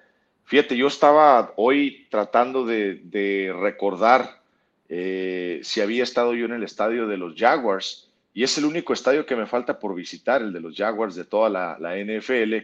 [0.45, 4.41] Fíjate, yo estaba hoy tratando de, recordar
[4.87, 9.25] si había estado yo en el estadio de los Jaguars, y es el único estadio
[9.25, 12.55] que me falta por visitar, el de los Jaguars de toda la, NFL.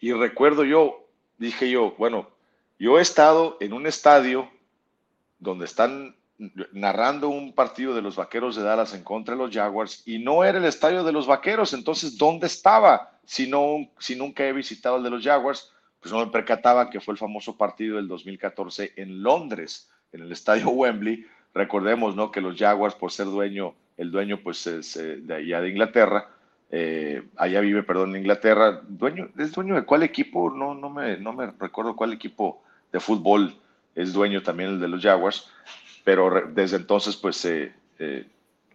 [0.00, 1.06] Y recuerdo yo,
[1.38, 2.28] dije yo, bueno,
[2.78, 4.50] yo he estado en un estadio
[5.38, 6.16] donde están
[6.72, 10.42] narrando un partido de los Vaqueros de Dallas en contra de los Jaguars y no
[10.42, 13.12] era el estadio de los Vaqueros, entonces ¿dónde estaba?
[13.24, 13.48] Si,
[14.00, 17.18] si nunca he visitado el de los Jaguars, pues no me percataba que fue el
[17.18, 21.24] famoso partido del 2014 en Londres, en el estadio Wembley.
[21.54, 22.30] Recordemos, ¿no?
[22.30, 26.28] Que los Jaguars, por ser dueño, el dueño pues es eh, de allá de Inglaterra,
[26.70, 30.50] eh, allá vive, perdón, en Inglaterra, dueño, ¿es dueño de cuál equipo?
[30.50, 33.54] No, no, me, no me recuerdo cuál equipo de fútbol
[33.94, 35.50] es dueño también el de los Jaguars,
[36.04, 37.72] pero desde entonces pues eh,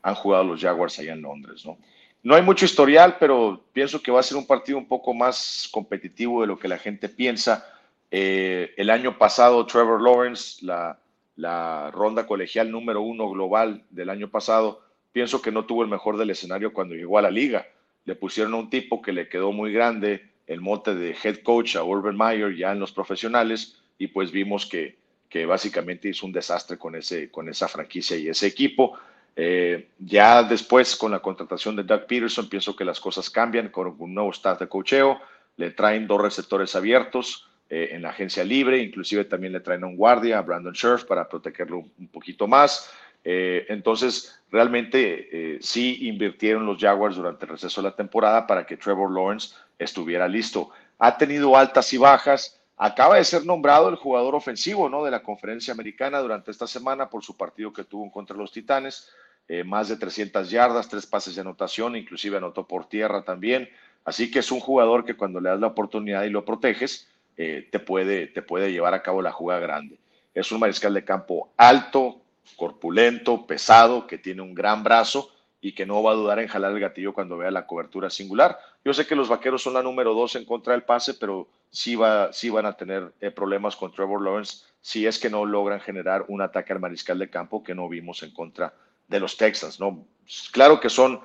[0.04, 1.78] han jugado los Jaguars allá en Londres, ¿no?
[2.22, 5.70] No hay mucho historial, pero pienso que va a ser un partido un poco más
[5.72, 7.66] competitivo de lo que la gente piensa.
[8.10, 11.00] El año pasado, Trevor Lawrence, la,
[11.38, 14.82] la ronda colegial número uno global del año pasado,
[15.14, 17.68] pienso que no tuvo el mejor del escenario cuando llegó a la liga.
[18.06, 21.76] Le pusieron a un tipo que le quedó muy grande el mote de head coach
[21.76, 24.98] a Urban Meyer ya en los profesionales y pues vimos que,
[25.30, 28.98] que básicamente hizo un desastre con, ese, con esa franquicia y ese equipo.
[29.36, 33.96] Eh, ya después, con la contratación de Doug Peterson, pienso que las cosas cambian con
[34.00, 35.20] un nuevo staff de cocheo.
[35.58, 39.88] Le traen dos receptores abiertos eh, en la agencia libre, inclusive también le traen a
[39.88, 42.92] un guardia, a Brandon Scherf, para protegerlo un poquito más.
[43.24, 48.78] Eh, entonces, realmente sí invirtieron los Jaguars durante el receso de la temporada para que
[48.78, 50.70] Trevor Lawrence estuviera listo.
[51.00, 55.04] Ha tenido altas y bajas, Acaba de ser nombrado el jugador ofensivo ¿no?
[55.04, 59.10] de la conferencia americana durante esta semana por su partido que tuvo contra los Titanes.
[59.48, 63.68] Eh, más de 300 yardas, tres pases de anotación, inclusive anotó por tierra también.
[64.06, 67.08] Así que es un jugador que cuando le das la oportunidad y lo proteges,
[67.38, 70.00] eh, te, puede, te puede llevar a cabo la jugada grande.
[70.34, 72.22] Es un mariscal de campo alto,
[72.56, 75.32] corpulento, pesado, que tiene un gran brazo
[75.62, 78.58] y que no va a dudar en jalar el gatillo cuando vea la cobertura singular.
[78.84, 81.96] Yo sé que los vaqueros son la número dos en contra del pase, pero sí,
[81.96, 85.80] va, sí van a tener eh, problemas con Trevor Lawrence si es que no logran
[85.80, 88.74] generar un ataque al mariscal de campo que no vimos en contra
[89.08, 90.06] de los Texans, ¿no?
[90.52, 91.22] Claro que son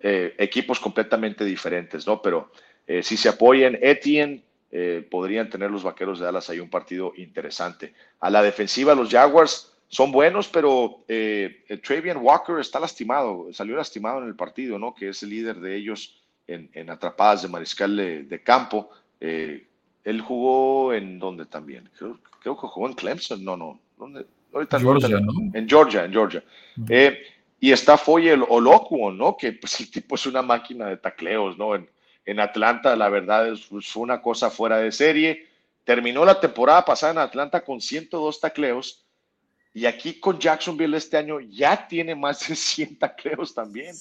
[0.00, 2.20] eh, equipos completamente diferentes, ¿no?
[2.20, 2.50] Pero
[3.00, 4.44] si se apoyan Etienne,
[5.10, 7.94] podrían tener los vaqueros de Dallas ahí un partido interesante.
[8.20, 11.04] A la defensiva, los Jaguars son buenos, pero
[11.82, 14.94] Travian Walker está lastimado, salió lastimado en el partido, ¿no?
[14.94, 18.90] Que es el líder de ellos en, atrapadas de mariscal de, campo.
[20.04, 21.88] Él jugó en dónde también?
[21.96, 23.42] Creo, que jugó en Clemson.
[23.42, 23.80] No, no.
[23.96, 24.26] ¿Dónde?
[24.52, 25.32] Ahorita, Georgia, ¿no?
[25.52, 26.44] En Georgia, en Georgia.
[26.88, 27.22] Eh,
[27.58, 29.36] y está Foyel Olocuon, ¿no?
[29.36, 31.74] Que pues el tipo es una máquina de tacleos, ¿no?
[31.74, 31.88] En,
[32.26, 35.48] en Atlanta, la verdad, es, una cosa fuera de serie.
[35.84, 39.04] terminó la temporada pasada en Atlanta con 102 tacleos
[39.74, 43.94] y aquí con Jacksonville este año ya tiene más de 100 tacleos también.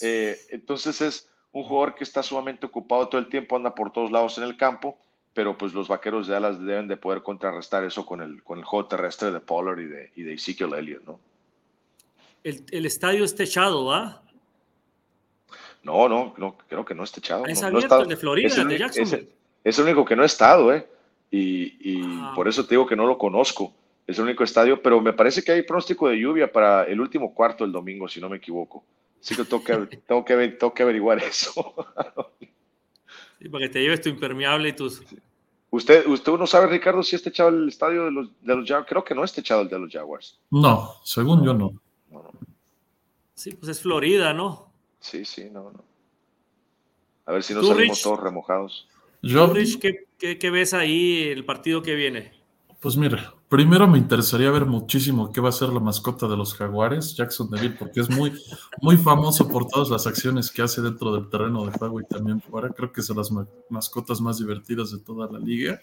[0.00, 4.10] Eh, entonces es un jugador que está sumamente ocupado todo el tiempo, anda por todos
[4.10, 4.98] lados en el campo,
[5.34, 8.64] pero pues los vaqueros de Dallas deben de poder contrarrestar eso con el, con el
[8.64, 11.20] juego terrestre de Pollard y de, y de Ezekiel Elliott, ¿no?
[12.44, 14.22] El, el estadio es techado, ¿va?
[15.82, 17.46] No, no, no, creo que no es techado.
[17.46, 19.16] Es no, abierto, no está- el de Florida, es el el, de Jacksonville.
[19.16, 19.28] es el-
[19.64, 20.86] es el único que no he estado, ¿eh?
[21.30, 22.32] Y, y Ah.
[22.34, 23.72] por eso te digo que no lo conozco.
[24.06, 27.34] Es el único estadio, pero me parece que hay pronóstico de lluvia para el último
[27.34, 28.82] cuarto del domingo, si no me equivoco.
[29.20, 29.72] Así que tengo que,
[30.06, 31.74] tengo que, ver- tengo que averiguar eso.
[33.40, 35.02] Sí, para que te lleves tu impermeable y tus.
[35.70, 38.88] ¿Usted, usted no sabe, Ricardo, si es techado el estadio de los, de los Jaguars?
[38.88, 40.40] Creo que no es techado el de los Jaguars.
[40.50, 41.72] No, según yo no.
[42.10, 42.30] No, no.
[43.34, 44.67] Sí, pues es Florida, ¿no?
[45.00, 45.84] Sí, sí, no, no.
[47.26, 48.02] A ver si no ¿Tú, salimos Rich?
[48.04, 48.88] todos remojados.
[49.22, 52.36] Yo, Rich, ¿qué, qué, qué ves ahí el partido que viene?
[52.80, 56.54] pues mira, primero me interesaría ver muchísimo qué va a ser la mascota de los
[56.54, 58.32] Jaguares, Jackson Deville, porque es muy,
[58.80, 62.40] muy famoso por todas las acciones que hace dentro del terreno de juego y también
[62.40, 62.68] fuera.
[62.68, 65.82] Creo que es de las ma- mascotas más divertidas de toda la liga.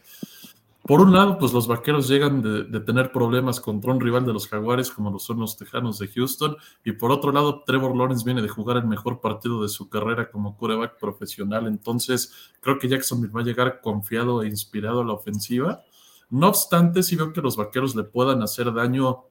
[0.88, 4.48] Por un lado, pues los vaqueros llegan de, tener problemas contra un rival de los
[4.48, 6.58] Jaguares, como lo son los Tejanos de Houston.
[6.84, 10.30] Y por otro lado, Trevor Lawrence viene de jugar el mejor partido de su carrera
[10.30, 11.66] como quarterback profesional.
[11.66, 15.84] Entonces, creo que Jacksonville va a llegar confiado e inspirado a la ofensiva.
[16.30, 19.24] No obstante, sí veo que los vaqueros le puedan hacer daño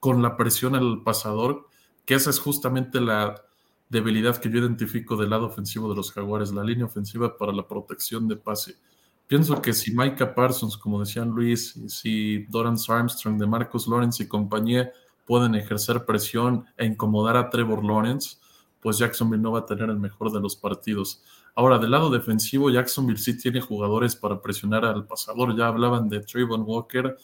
[0.00, 1.66] con la presión al pasador,
[2.06, 3.34] que esa es justamente la
[3.90, 7.68] debilidad que yo identifico del lado ofensivo de los Jaguares, la línea ofensiva para la
[7.68, 8.76] protección de pase.
[9.26, 14.22] Pienso que si Micah Parsons, como decían Luis, y si Dorance Armstrong, de Marcus Lawrence
[14.22, 14.92] y compañía
[15.24, 18.36] pueden ejercer presión e incomodar a Trevor Lawrence,
[18.80, 21.24] pues Jacksonville no va a tener el mejor de los partidos.
[21.56, 25.56] Ahora, del lado defensivo, Jacksonville sí tiene jugadores para presionar al pasador.
[25.56, 27.16] Ya hablaban de Trayvon Walker.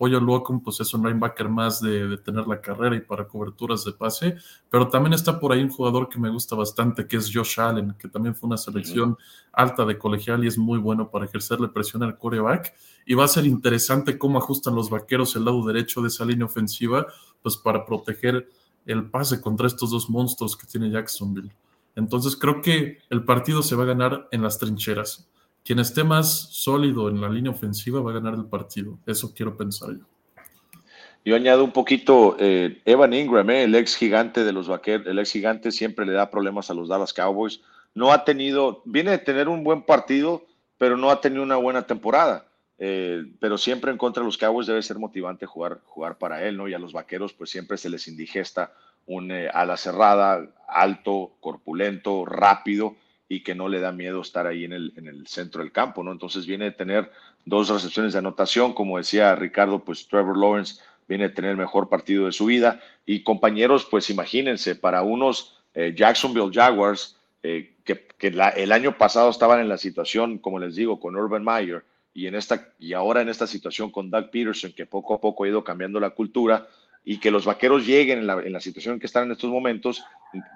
[0.00, 3.84] Foyo Locum, pues es un linebacker más de, de tener la carrera y para coberturas
[3.84, 4.34] de pase.
[4.70, 7.94] Pero también está por ahí un jugador que me gusta bastante, que es Josh Allen,
[7.98, 9.18] que también fue una selección
[9.52, 12.72] alta de colegial y es muy bueno para ejercerle presión al coreback.
[13.04, 16.46] Y va a ser interesante cómo ajustan los vaqueros el lado derecho de esa línea
[16.46, 17.06] ofensiva,
[17.42, 18.48] pues para proteger
[18.86, 21.52] el pase contra estos dos monstruos que tiene Jacksonville.
[21.94, 25.28] Entonces creo que el partido se va a ganar en las trincheras.
[25.64, 28.98] Quien esté más sólido en la línea ofensiva va a ganar el partido.
[29.06, 30.04] Eso quiero pensar yo.
[31.22, 35.18] Yo añado un poquito, eh, Evan Ingram, eh, el ex gigante de los vaqueros, el
[35.18, 37.60] ex gigante siempre le da problemas a los Dallas Cowboys.
[37.94, 40.46] No ha tenido, viene de tener un buen partido,
[40.78, 42.46] pero no ha tenido una buena temporada.
[42.78, 46.56] Eh, pero siempre en contra de los Cowboys debe ser motivante jugar, jugar para él,
[46.56, 46.66] ¿no?
[46.66, 48.72] Y a los vaqueros, pues siempre se les indigesta
[49.04, 52.96] un eh, ala cerrada, alto, corpulento, rápido
[53.30, 56.02] y que no le da miedo estar ahí en el, en el centro del campo,
[56.02, 56.10] ¿no?
[56.10, 57.12] Entonces viene de tener
[57.44, 61.88] dos recepciones de anotación, como decía Ricardo, pues Trevor Lawrence viene a tener el mejor
[61.88, 62.80] partido de su vida.
[63.06, 68.98] Y compañeros, pues imagínense, para unos eh, Jacksonville Jaguars, eh, que, que la, el año
[68.98, 72.94] pasado estaban en la situación, como les digo, con Urban Meyer, y, en esta, y
[72.94, 76.10] ahora en esta situación con Doug Peterson, que poco a poco ha ido cambiando la
[76.10, 76.66] cultura,
[77.04, 80.04] y que los vaqueros lleguen en la, situación en que están en estos momentos,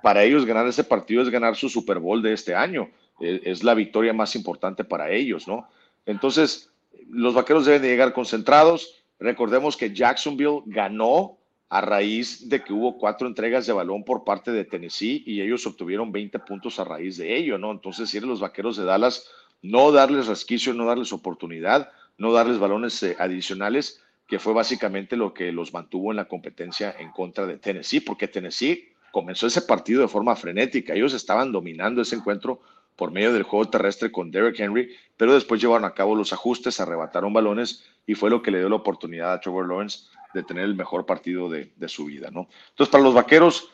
[0.03, 2.91] para ellos ganar ese partido es ganar su Super Bowl de este año.
[3.21, 5.69] Eh, es la victoria más importante para ellos, ¿no?
[6.07, 6.71] Entonces,
[7.09, 9.05] los vaqueros deben de llegar concentrados.
[9.19, 11.39] Recordemos que Jacksonville ganó
[11.71, 15.67] a raíz de que hubo cuatro entregas de balón por parte de Tennessee y ellos
[15.67, 17.73] obtuvieron 20 puntos a raíz de ello, ¿no?
[17.73, 19.29] Entonces, si eres los vaqueros de Dallas,
[19.63, 25.35] no darles resquicio, no darles oportunidad, no darles balones eh, adicionales, que fue básicamente lo
[25.35, 30.03] que los mantuvo en la competencia en contra de Tennessee, porque Tennessee comenzó ese partido
[30.03, 30.95] de forma frenética.
[30.95, 32.61] Ellos estaban dominando ese encuentro
[32.97, 36.81] por medio del juego terrestre con Derrick Henry, pero después llevaron a cabo los ajustes,
[36.81, 40.65] arrebataron balones y fue lo que le dio la oportunidad a Trevor Lawrence de tener
[40.65, 42.49] el mejor partido de, de su vida, ¿no?
[42.71, 43.71] Entonces, para los vaqueros,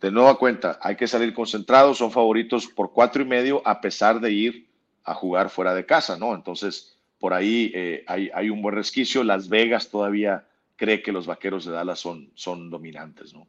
[0.00, 4.20] de nueva cuenta, hay que salir concentrados, son favoritos por cuatro y medio, a pesar
[4.20, 4.68] de ir
[5.04, 6.34] a jugar fuera de casa, ¿no?
[6.34, 9.24] Entonces, por ahí eh, hay, hay, un buen resquicio.
[9.24, 10.46] Las Vegas todavía
[10.76, 13.46] cree que los vaqueros de Dallas son, son dominantes, ¿no?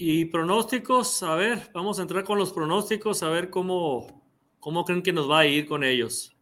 [0.00, 4.22] Y pronósticos, a ver, vamos a entrar con los pronósticos, a ver cómo,
[4.60, 6.36] cómo creen que nos va a ir con ellos.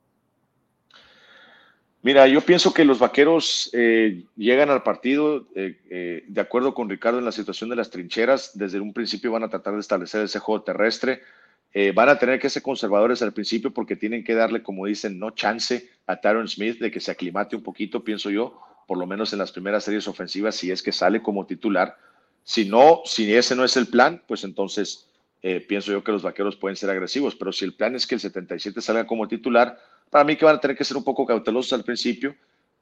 [2.07, 6.89] Mira, yo pienso que los vaqueros eh, llegan al partido, eh, eh, de acuerdo con
[6.89, 8.57] Ricardo, en la situación de las trincheras.
[8.57, 11.23] Desde un principio van a tratar de establecer ese juego terrestre.
[11.79, 15.19] Eh, van a tener que ser conservadores al principio porque tienen que darle, como dicen,
[15.19, 19.07] no chance a Tyron Smith de que se aclimate un poquito, pienso yo, por lo
[19.07, 21.99] menos en las primeras series ofensivas, si es que sale como titular.
[22.45, 25.11] Si no, si ese no es el plan, pues entonces
[25.43, 27.35] eh, pienso yo que los vaqueros pueden ser agresivos.
[27.35, 30.57] Pero si el plan es que el 77 salga como titular, Para mí que van
[30.57, 32.35] a tener que ser un poco cautelosos al principio,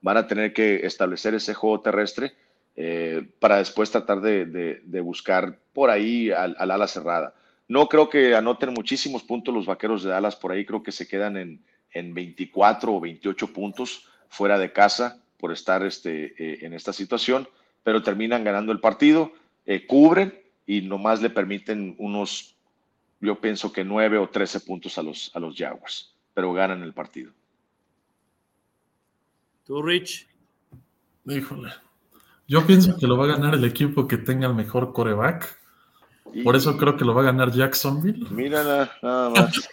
[0.03, 2.35] van a tener que establecer ese juego terrestre
[2.77, 7.35] eh, para después tratar de, buscar por ahí al, ala cerrada.
[7.69, 11.09] No creo que anoten muchísimos puntos los vaqueros de Dallas por ahí, creo que se
[11.09, 16.75] quedan en, en 24 o 28 puntos fuera de casa por estar este, eh, en
[16.75, 17.49] esta situación,
[17.83, 19.33] pero terminan ganando el partido,
[19.67, 20.35] eh, cubren
[20.67, 22.57] y nomás le permiten unos,
[23.21, 26.93] yo pienso que 9 o 13 puntos a los, a los Jaguars, pero ganan el
[26.93, 27.33] partido.
[29.65, 30.29] ¿Tú, Rich?
[31.27, 31.71] Híjole.
[32.47, 35.59] Yo pienso que lo va a ganar el equipo que tenga el mejor coreback.
[36.43, 38.27] Por eso creo que lo va a ganar Jacksonville.
[38.31, 39.69] Mírala, nada más.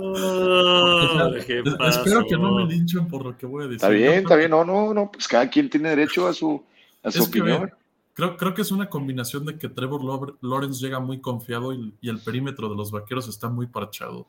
[0.00, 3.76] Oh, espero que no me linchen por lo que voy a decir.
[3.76, 4.50] Está bien, está bien.
[4.50, 5.10] No, no, no.
[5.10, 6.62] Pues cada quien tiene derecho a su,
[7.02, 7.72] a su opinión.
[8.14, 12.10] creo, creo que es una combinación de que Trevor Lawrence llega muy confiado y, y,
[12.10, 14.28] el perímetro de los vaqueros está muy parchado.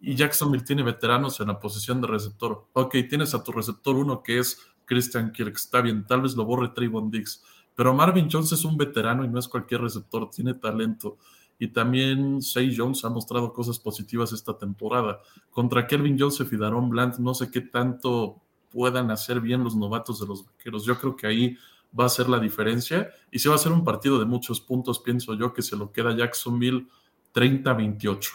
[0.00, 2.64] Y Jacksonville tiene veteranos en la posición de receptor.
[2.72, 5.56] Ok, tienes a tu receptor uno que es Christian Kirk.
[5.56, 7.42] Está bien, tal vez lo borre Trayvon Diggs
[7.74, 11.18] pero Marvin Jones es un veterano y no es cualquier receptor, tiene talento.
[11.58, 15.20] Y también Say Jones ha mostrado cosas positivas esta temporada.
[15.50, 20.18] Contra Kelvin Joseph y Daron Bland, no sé qué tanto puedan hacer bien los novatos
[20.20, 20.84] de los vaqueros.
[20.84, 21.56] Yo creo que ahí
[21.98, 23.10] va a ser la diferencia.
[23.30, 25.92] Y si va a ser un partido de muchos puntos, pienso yo que se lo
[25.92, 26.86] queda Jacksonville
[27.34, 28.30] 30-28.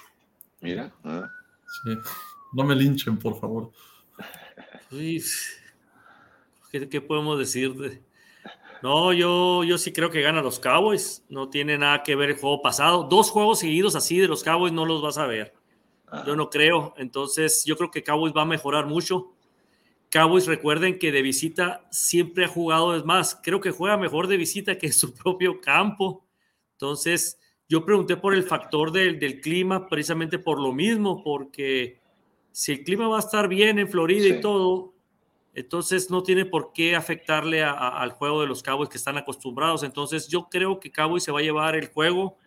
[0.61, 0.93] Mira.
[1.03, 1.29] Ah.
[2.53, 3.71] No me linchen, por favor.
[6.71, 8.01] ¿Qué, ¿Qué, podemos decir de,
[8.81, 11.25] no, yo, yo sí creo que gana los Cowboys.
[11.29, 13.03] No tiene nada que ver el juego pasado.
[13.03, 15.53] Dos juegos seguidos así de los Cowboys no los vas a ver.
[16.25, 16.93] Yo no creo.
[16.97, 19.33] Entonces, yo creo que Cowboys va a mejorar mucho.
[20.09, 24.37] Cowboys, recuerden que de visita siempre ha jugado, es más, creo que juega mejor de
[24.37, 26.25] visita que en su propio campo.
[26.73, 31.99] Entonces, yo pregunté por el factor del, del clima, precisamente por lo mismo, porque
[32.51, 34.93] si el clima va a estar bien en Florida y todo,
[35.57, 39.81] entonces no tiene por qué afectarle al juego de los Cowboys que están acostumbrados.
[39.81, 42.37] Entonces yo creo que Cowboys se va a llevar el juego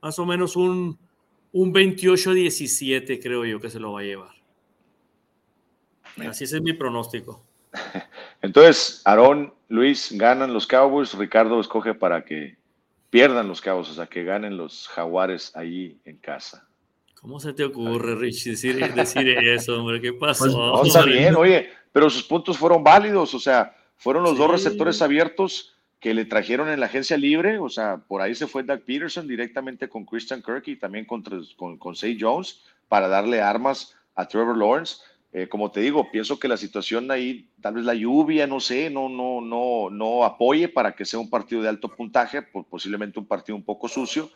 [0.00, 0.98] más o menos un,
[1.52, 4.30] un 28-17, creo yo que se lo va a llevar.
[6.26, 7.44] Así es mi pronóstico.
[8.40, 12.56] Entonces, Aarón, Luis, ganan los Cowboys, Ricardo escoge para que
[13.10, 16.66] pierdan los Cowboys, o sea, que ganen los Jaguares ahí en casa.
[17.20, 18.82] ¿Cómo se te ocurre, Rich, decir,
[19.44, 20.00] eso, hombre?
[20.00, 20.44] ¿Qué pasó?
[20.44, 24.50] Pues, no, está bien, oye, pero sus puntos fueron válidos, o sea, fueron los dos
[24.50, 28.64] receptores abiertos que le trajeron en la agencia libre, o sea, por ahí se fue
[28.64, 31.22] Doug Peterson directamente con Christian Kirk y también con,
[31.56, 34.96] con, con Say Jones para darle armas a Trevor Lawrence.
[35.32, 38.90] Eh, como te digo, pienso que la situación ahí, tal vez la lluvia, no sé,
[38.90, 43.26] no, no, no, no apoye para que sea un partido de alto puntaje, posiblemente un
[43.26, 44.30] partido un poco sucio,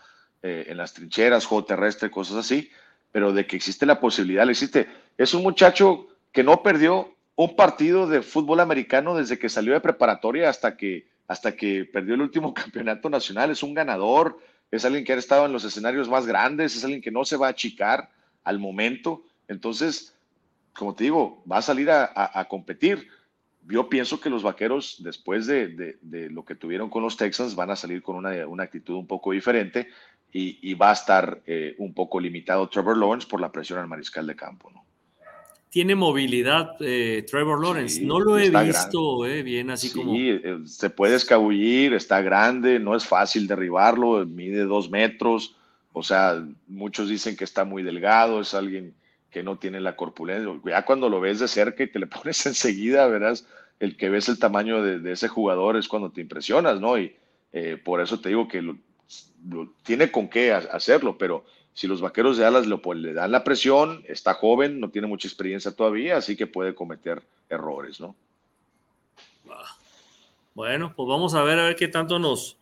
[0.44, 2.70] eh, en las trincheras, juego terrestre, cosas así,
[3.10, 4.86] pero de que existe la posibilidad, existe.
[5.16, 9.80] Es un muchacho que no perdió un partido de fútbol americano desde que salió de
[9.80, 13.52] preparatoria hasta que, hasta que perdió el último campeonato nacional.
[13.52, 14.40] Es un ganador,
[14.72, 17.36] es alguien que ha estado en los escenarios más grandes, es alguien que no se
[17.36, 18.10] va a achicar
[18.42, 19.22] al momento.
[19.46, 20.16] Entonces,
[20.76, 23.06] como te digo, va a salir a, competir.
[23.68, 27.76] Yo pienso que los vaqueros, después de, lo que tuvieron con los Texans, van a
[27.76, 29.86] salir con una, actitud un poco diferente
[30.32, 34.26] y, va a estar eh, un poco limitado Trevor Lawrence por la presión al mariscal
[34.26, 34.72] de campo.
[34.72, 34.87] ¿no?
[35.70, 38.00] Tiene movilidad eh, Trevor Lawrence.
[38.02, 40.12] no lo he visto eh, bien así como.
[40.12, 45.56] Sí, eh, se puede escabullir, está grande, no es fácil derribarlo, mide dos metros.
[45.92, 48.94] O sea, muchos dicen que está muy delgado, es alguien
[49.30, 50.50] que no tiene la corpulencia.
[50.64, 53.46] Ya cuando lo ves de cerca y te le pones enseguida, verás,
[53.78, 56.98] el que ves el tamaño de, ese jugador es cuando te impresionas, ¿no?
[56.98, 57.14] Y
[57.84, 58.62] por eso te digo que
[59.82, 61.44] tiene con qué hacerlo, pero
[61.78, 65.70] si los vaqueros de Alas le dan la presión, está joven, no tiene mucha experiencia
[65.70, 68.16] todavía, así que puede cometer errores, ¿no?
[70.54, 72.58] Bueno, pues vamos a ver a ver qué tanto nos,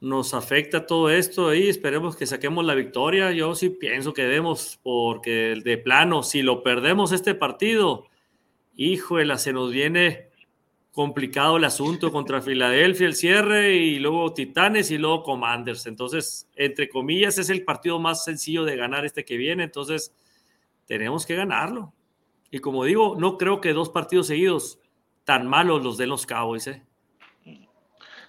[0.00, 3.30] nos afecta todo esto y esperemos que saquemos la victoria.
[3.32, 8.06] Yo sí pienso que debemos, porque de plano, si lo perdemos este partido,
[8.74, 10.30] híjole, se nos viene
[10.96, 15.84] complicado el asunto contra Filadelfia, el cierre, y luego Titanes y luego Commanders.
[15.84, 19.62] Entonces, entre comillas, es el partido más sencillo de ganar este que viene.
[19.62, 20.14] Entonces,
[20.86, 21.92] tenemos que ganarlo.
[22.50, 24.78] Y como digo, no creo que dos partidos seguidos
[25.24, 26.66] tan malos los de los Cowboys.
[26.68, 26.82] ¿eh?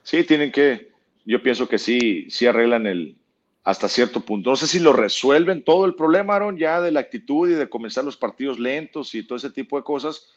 [0.03, 0.91] Sí, tienen que,
[1.23, 3.15] yo pienso que sí, sí arreglan el
[3.63, 4.49] hasta cierto punto.
[4.49, 7.69] No sé si lo resuelven todo el problema, Aaron, ya de la actitud y de
[7.69, 10.27] comenzar los partidos lentos y todo ese tipo de cosas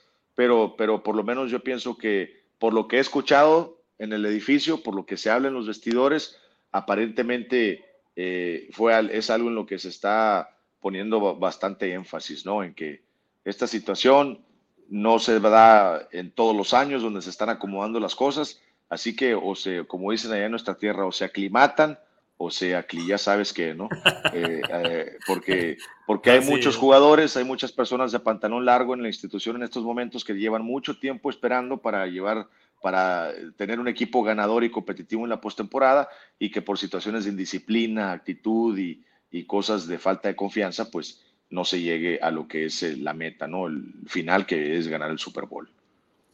[0.41, 4.24] pero, pero por lo menos yo pienso que por lo que he escuchado en el
[4.24, 6.41] edificio, por lo que se habla en los vestidores,
[6.72, 7.84] aparentemente
[8.16, 12.64] eh, fue, es algo en lo que se está poniendo bastante énfasis, ¿no?
[12.64, 13.03] En que
[13.45, 14.43] esta situación
[14.88, 19.34] no se da en todos los años donde se están acomodando las cosas, así que,
[19.34, 21.99] o se, como dicen allá en nuestra tierra, o se aclimatan,
[22.43, 23.91] o sea, ya sabes que, ¿no?
[24.32, 25.76] Eh, eh, porque
[26.07, 29.84] porque hay muchos jugadores, hay muchas personas de pantalón largo en la institución en estos
[29.84, 32.49] momentos que llevan mucho tiempo esperando para llevar
[32.80, 37.30] para tener un equipo ganador y competitivo en la postemporada y que por situaciones de
[37.30, 42.49] indisciplina, actitud y, y cosas de falta de confianza, pues no se llegue a lo
[42.49, 43.66] que es la meta, ¿no?
[43.66, 45.68] El final que es ganar el Super Bowl.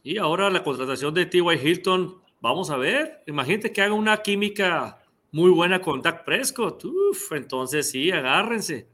[0.03, 1.41] Y ahora la contratación de T.Y.
[1.61, 4.99] Hilton, vamos a ver, imagínate que haga una química
[5.37, 8.87] muy buena con Dak Prescott, Uf, entonces sí, agárrense,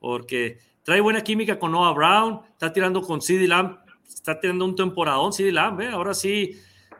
[0.00, 4.74] porque trae buena química con Noah Brown, está tirando con CeeDee Lamb, está teniendo un
[4.74, 5.90] temporadón CeeDee Lamb, ¿eh?
[5.90, 6.56] ahora sí,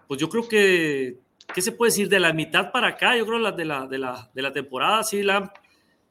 [0.07, 1.18] pues yo creo que,
[1.53, 2.09] ¿qué se puede decir?
[2.09, 5.03] De la mitad para acá, yo creo la, de, la, de, la, de la temporada,
[5.03, 5.51] CeeDee Lamb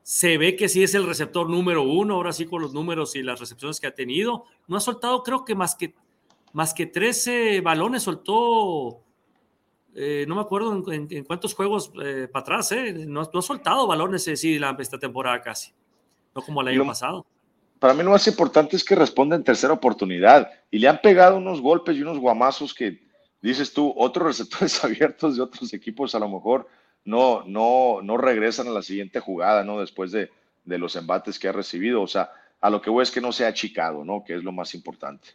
[0.03, 3.23] se ve que sí es el receptor número uno, ahora sí con los números y
[3.23, 4.43] las recepciones que ha tenido.
[4.67, 5.95] No ha soltado, creo que más que,
[6.51, 9.04] más que 13 balones soltó,
[9.95, 12.93] eh, no me acuerdo en, cuántos juegos eh, para atrás, eh.
[13.07, 15.71] no, ha soltado balones sí, esta temporada casi,
[16.35, 17.25] no como el año pasado.
[17.79, 21.37] Para mí lo más importante es que responda en tercera oportunidad y le han pegado
[21.37, 23.05] unos golpes y unos guamazos que
[23.41, 26.67] dices tú, otros receptores abiertos de otros equipos a lo mejor
[27.05, 29.79] no, no, no regresan a la siguiente jugada, ¿no?
[29.79, 30.29] Después de,
[30.65, 32.01] los embates que ha recibido.
[32.01, 34.23] O sea, a lo que voy es que no se ha achicado, ¿no?
[34.23, 35.29] Que es lo más importante.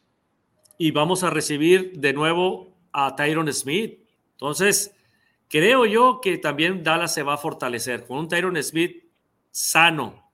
[0.76, 4.00] Y vamos a recibir de nuevo a Tyron Smith.
[4.40, 4.96] Entonces,
[5.48, 9.04] creo yo que también Dallas se va a fortalecer con un Tyron Smith
[9.50, 10.32] sano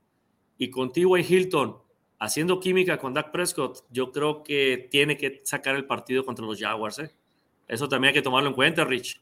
[0.56, 1.26] y con T.Y.
[1.28, 1.78] Hilton
[2.20, 3.84] haciendo química con Dak Prescott.
[3.90, 7.00] Yo creo que tiene que sacar el partido contra los Jaguars.
[7.00, 7.12] ¿eh?
[7.66, 9.20] Eso también hay que tomarlo en cuenta, Rich.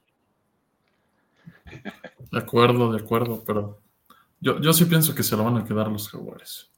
[2.30, 3.80] De acuerdo, de acuerdo, pero
[4.38, 6.70] yo, yo sí pienso que se lo van a quedar los jaguares.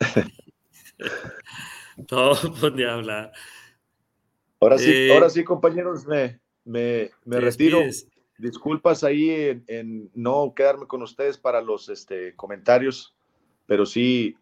[2.06, 3.32] Todo puede hablar.
[4.60, 7.80] Ahora sí, eh, ahora sí, compañeros, me, me, retiro.
[8.36, 13.14] Disculpas ahí en, no quedarme con ustedes para los este, comentarios,
[13.66, 14.36] pero sí,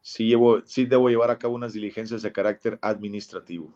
[0.00, 3.72] sí, llevo, sí debo llevar a cabo unas diligencias de carácter administrativo.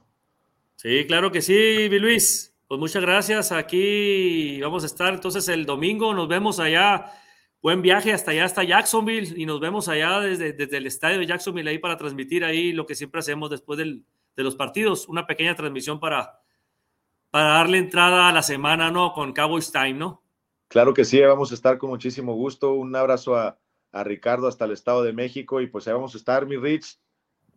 [0.76, 2.52] Sí, claro que sí, Luis.
[2.66, 3.52] Pues muchas gracias.
[3.52, 6.14] Aquí vamos a estar entonces el domingo.
[6.14, 7.12] Nos vemos allá.
[7.60, 9.34] Buen viaje hasta allá, hasta Jacksonville.
[9.36, 12.86] Y nos vemos allá desde, desde el estadio de Jacksonville ahí para transmitir ahí lo
[12.86, 14.04] que siempre hacemos después del,
[14.34, 15.06] de los partidos.
[15.06, 16.41] Una pequeña transmisión para,
[17.32, 19.12] para darle entrada a la semana, ¿no?
[19.12, 20.22] Con Cowboys Time, ¿no?
[20.68, 22.74] Claro que sí, vamos a estar con muchísimo gusto.
[22.74, 23.58] Un abrazo a,
[23.90, 25.60] a Ricardo hasta el Estado de México.
[25.60, 26.98] Y pues ahí vamos a estar, mi Rich,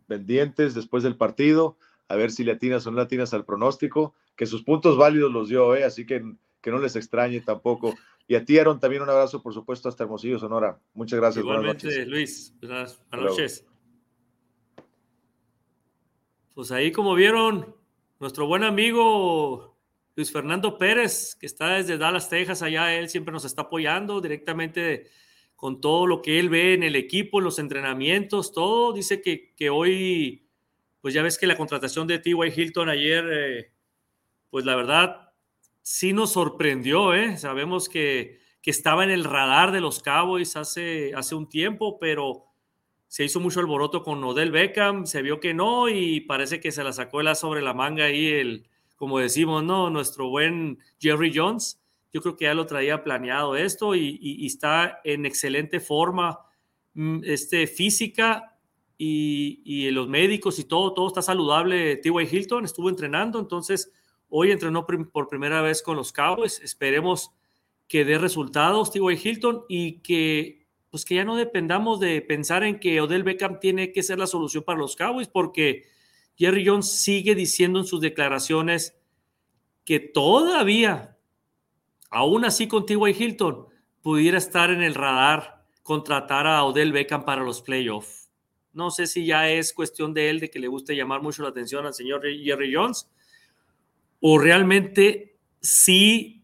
[0.08, 1.76] pendientes después del partido.
[2.08, 5.76] A ver si latinas o no latinas al pronóstico que sus puntos válidos los dio,
[5.76, 5.84] ¿eh?
[5.84, 6.22] así que,
[6.62, 7.94] que no les extrañe tampoco.
[8.28, 10.80] Y a ti, Aaron, también un abrazo, por supuesto, hasta Hermosillo, Sonora.
[10.94, 11.44] Muchas gracias.
[11.44, 12.54] Igualmente, Luis.
[12.60, 13.66] Buenas, noches.
[16.54, 17.75] Pues ahí, como vieron,
[18.18, 19.76] nuestro buen amigo
[20.14, 25.10] Luis Fernando Pérez, que está desde Dallas, Texas, allá él siempre nos está apoyando directamente
[25.54, 28.92] con todo lo que él ve en el equipo, en los entrenamientos, todo.
[28.92, 30.48] Dice que, que hoy,
[31.00, 32.34] pues ya ves que la contratación de T.Y.
[32.54, 33.72] Hilton ayer eh,
[34.50, 35.32] pues la verdad
[35.82, 37.36] sí nos sorprendió, ¿eh?
[37.36, 42.45] Sabemos que, estaba en el radar de los Cowboys hace, hace un tiempo, pero
[43.16, 46.84] se hizo mucho alboroto con Odell Beckham, se vio que no y parece que se
[46.84, 49.88] la sacó el sobre la manga ahí el, como decimos, ¿no?
[49.88, 51.80] Nuestro buen Jerry Jones.
[52.12, 56.40] Yo creo que ya lo traía planeado esto y, está en excelente forma
[56.92, 58.58] mm, este, física
[58.98, 61.96] y, y, los médicos y todo, todo está saludable.
[61.96, 62.28] T.Y.
[62.30, 63.90] Hilton estuvo entrenando, entonces
[64.28, 66.60] Hoy entrenó por primera vez con los Cowboys.
[66.60, 67.30] Esperemos
[67.88, 69.18] que dé resultados, T.Y.
[69.22, 70.65] Hilton, y que,
[70.96, 74.26] pues que ya no dependamos de pensar en que Odell Beckham tiene que ser la
[74.26, 75.84] solución para los Cowboys, porque
[76.38, 78.96] Jerry Jones sigue diciendo en sus declaraciones
[79.84, 81.18] que todavía,
[82.08, 83.10] aún así con T.Y.
[83.10, 83.66] Hilton,
[84.00, 88.30] pudiera estar en el radar contratar a Odell Beckham para los playoffs.
[88.72, 91.50] No sé si ya es cuestión de él, de que le guste llamar mucho la
[91.50, 93.06] atención al señor Jerry Jones,
[94.20, 96.35] o realmente sí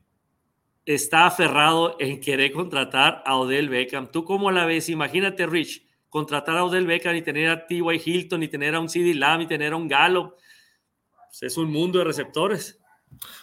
[0.84, 4.10] está aferrado en querer contratar a Odell Beckham.
[4.10, 4.88] ¿Tú cómo la ves?
[4.88, 8.02] Imagínate, Rich, contratar a Odell Beckham y tener a T.Y.
[8.04, 10.34] Hilton y tener a un CD Lamb y tener a un Gallup.
[11.28, 12.78] Pues, es un mundo de receptores.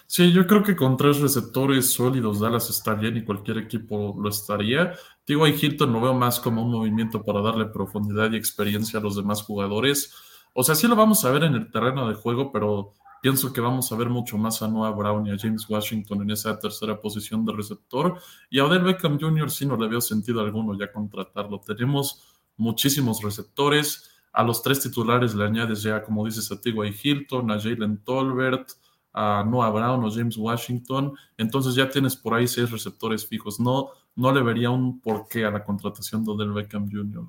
[0.08, 4.30] Sí, yo creo que con tres receptores sólidos Dallas está bien y cualquier equipo lo
[4.30, 4.94] estaría.
[5.26, 5.56] T.Y.
[5.60, 9.44] Hilton lo veo más como un movimiento para darle profundidad y experiencia a los demás
[9.44, 10.14] jugadores.
[10.54, 13.60] O sea, sí lo vamos a ver en el terreno de juego, pero Pienso que
[13.60, 17.00] vamos a ver mucho más a Noah Brown y a James Washington en esa tercera
[17.02, 18.20] posición de receptor.
[18.50, 19.52] Y a Odell Beckham Jr.
[19.52, 21.60] sí no le veo sentido alguno ya contratarlo.
[21.60, 24.06] Tenemos muchísimos receptores.
[24.32, 26.96] a los tres titulares le añades ya, como dices, a T.Y.
[27.02, 28.70] Hilton, a Jalen Tolbert,
[29.12, 31.14] a Noah Brown o James Washington.
[31.38, 33.60] Entonces ya tienes por ahí seis receptores fijos.
[33.60, 37.26] No, no le vería un porqué a la contratación de Odell Beckham Jr.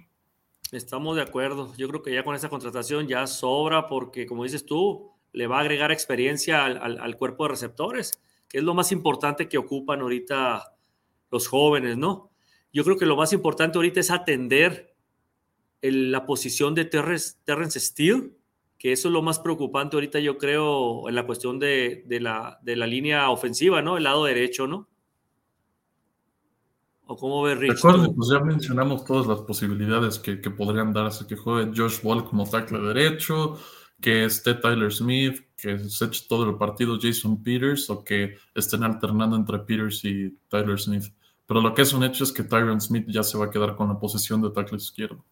[0.73, 1.73] Estamos de acuerdo.
[1.77, 5.59] Yo creo que ya con esa contratación ya sobra porque, como dices tú, le va
[5.59, 10.75] a agregar experiencia al, cuerpo de receptores, que es lo más importante que ocupan ahorita
[11.31, 12.31] los jóvenes, ¿no?
[12.73, 14.95] Yo creo que lo más importante ahorita es atender
[15.83, 18.33] la posición de Terrence, Terrence Steele,
[18.79, 22.77] que eso es lo más preocupante ahorita, yo creo, en la cuestión de, la, de
[22.77, 23.97] la línea ofensiva, ¿no?
[23.97, 24.89] El lado derecho, ¿no?
[27.13, 27.73] ¿O cómo ve Rich?
[27.73, 32.49] Recuerdo, pues ya mencionamos todas las posibilidades que, podrían darse, que juegue Josh Wall como
[32.49, 33.59] tackle derecho,
[34.01, 38.83] que esté Tyler Smith, que se eche todo el partido Jason Peters, o que estén
[38.83, 41.13] alternando entre Peters y Tyler Smith.
[41.51, 43.75] Pero lo que es un hecho es que Tyron Smith ya se va a quedar
[43.75, 45.25] con la posición de tackle izquierdo.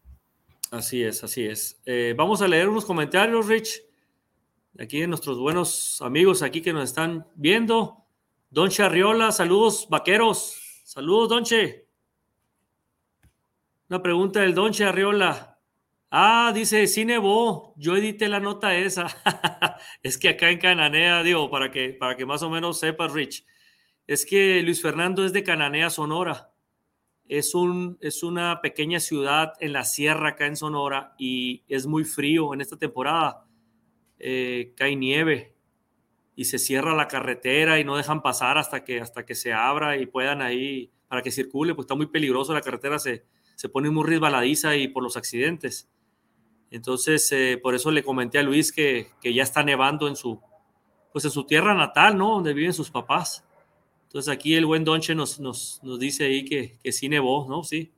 [0.73, 1.81] Así es, así es.
[1.87, 3.85] Eh, vamos a leer unos comentarios, Rich.
[4.81, 8.05] Aquí de nuestros buenos amigos aquí que nos están viendo.
[8.51, 10.83] Don Charriola, saludos vaqueros.
[10.83, 11.87] Saludos, Donche.
[13.89, 15.48] Una pregunta del Donche Arriola.
[16.11, 17.75] Ah, dice, sí nevó.
[17.77, 19.07] Yo edité la nota esa.
[20.03, 23.45] es que acá en Cananea, digo, para que, para que más o menos sepas, Rich,
[24.07, 26.51] es que Luis Fernando es de Cananea, Sonora.
[27.29, 32.05] Es, un, es una pequeña ciudad en la sierra acá en Sonora y es muy
[32.05, 33.47] frío en esta temporada.
[34.19, 35.55] Eh, cae nieve
[36.35, 39.99] y se cierra la carretera y no dejan pasar hasta que, hasta que se abra
[39.99, 43.27] y puedan ahí para que circule, pues está muy peligroso, la carretera se,
[43.57, 45.91] se pone muy resbaladiza y por los accidentes.
[46.71, 50.41] Entonces, eh, por eso le comenté a Luis que, que, ya está nevando en su,
[51.13, 52.33] pues en su tierra natal, ¿no?
[52.33, 53.45] Donde viven sus papás.
[54.05, 57.65] Entonces aquí el buen Donche nos, nos, nos dice ahí que, que, sí nevó, ¿no?
[57.65, 57.93] Sí.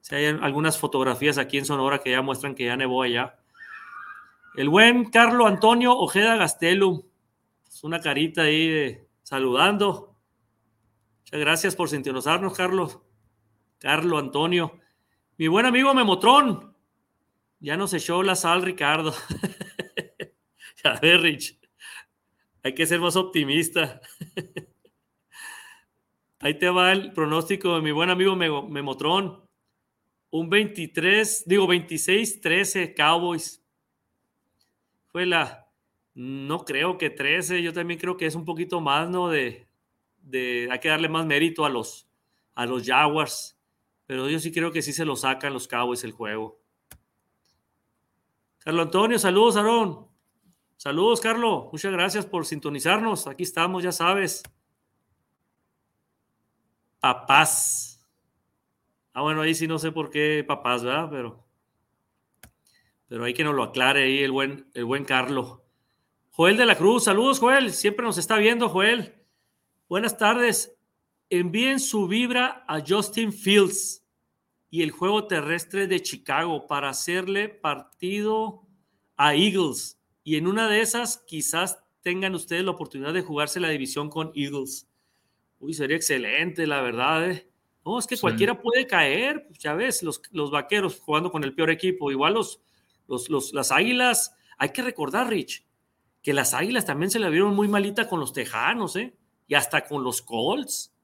[0.00, 0.14] sí.
[0.14, 3.38] Hay algunas fotografías aquí en Sonora que ya muestran que ya nevó allá.
[4.56, 7.02] El buen Carlo Antonio Ojeda Gastelum
[7.82, 10.14] una carita ahí saludando.
[11.20, 12.98] Muchas gracias por sintonizarnos, Carlos.
[13.78, 14.78] Carlos Antonio.
[15.38, 16.69] Mi buen amigo Memotrón.
[17.60, 19.14] Ya nos echó la sal, Ricardo.
[20.84, 21.60] a ver, Rich.
[22.62, 24.00] Hay que ser más optimista.
[26.40, 29.44] Ahí te va el pronóstico de mi buen amigo Memotrón.
[30.30, 33.62] Un 23, digo 26-13 Cowboys.
[35.08, 35.70] Fue la,
[36.14, 39.28] no creo que 13, yo también creo que es un poquito más, ¿no?
[39.28, 39.66] De,
[40.70, 42.08] hay que darle más mérito a los,
[42.54, 43.58] a los Jaguars,
[44.06, 46.59] pero yo sí creo que sí se lo sacan los Cowboys el juego.
[48.60, 50.06] Carlos Antonio, saludos, Aarón.
[50.76, 51.68] Saludos, Carlos.
[51.72, 53.26] Muchas gracias por sintonizarnos.
[53.26, 54.42] Aquí estamos, ya sabes.
[57.00, 58.06] Papás.
[59.14, 61.08] Ah, bueno, ahí sí no sé por qué papás, ¿verdad?
[61.10, 61.44] Pero,
[63.08, 65.58] pero hay que nos lo aclare ahí el buen, el buen Carlos.
[66.30, 69.14] Joel de la Cruz, saludos Joel, siempre nos está viendo Joel.
[69.88, 70.78] Buenas tardes.
[71.28, 73.99] Envíen su vibra a Justin Fields
[74.70, 78.62] y el juego terrestre de Chicago para hacerle partido
[79.16, 80.00] a Eagles.
[80.22, 84.30] Y en una de esas quizás tengan ustedes la oportunidad de jugarse la división con
[84.34, 84.88] Eagles.
[85.58, 87.30] Uy, sería excelente, la verdad.
[87.30, 87.50] ¿eh?
[87.84, 89.48] No, es que cualquiera puede caer.
[89.58, 92.10] Ya ves, los, los, vaqueros jugando con el peor equipo.
[92.10, 92.60] Igual los,
[93.08, 94.34] los, las águilas.
[94.56, 95.66] Hay que recordar, Rich,
[96.22, 99.16] que las Águilas también se la vieron muy malita con los Tejanos, ¿eh?
[99.46, 100.94] Y hasta con los Colts.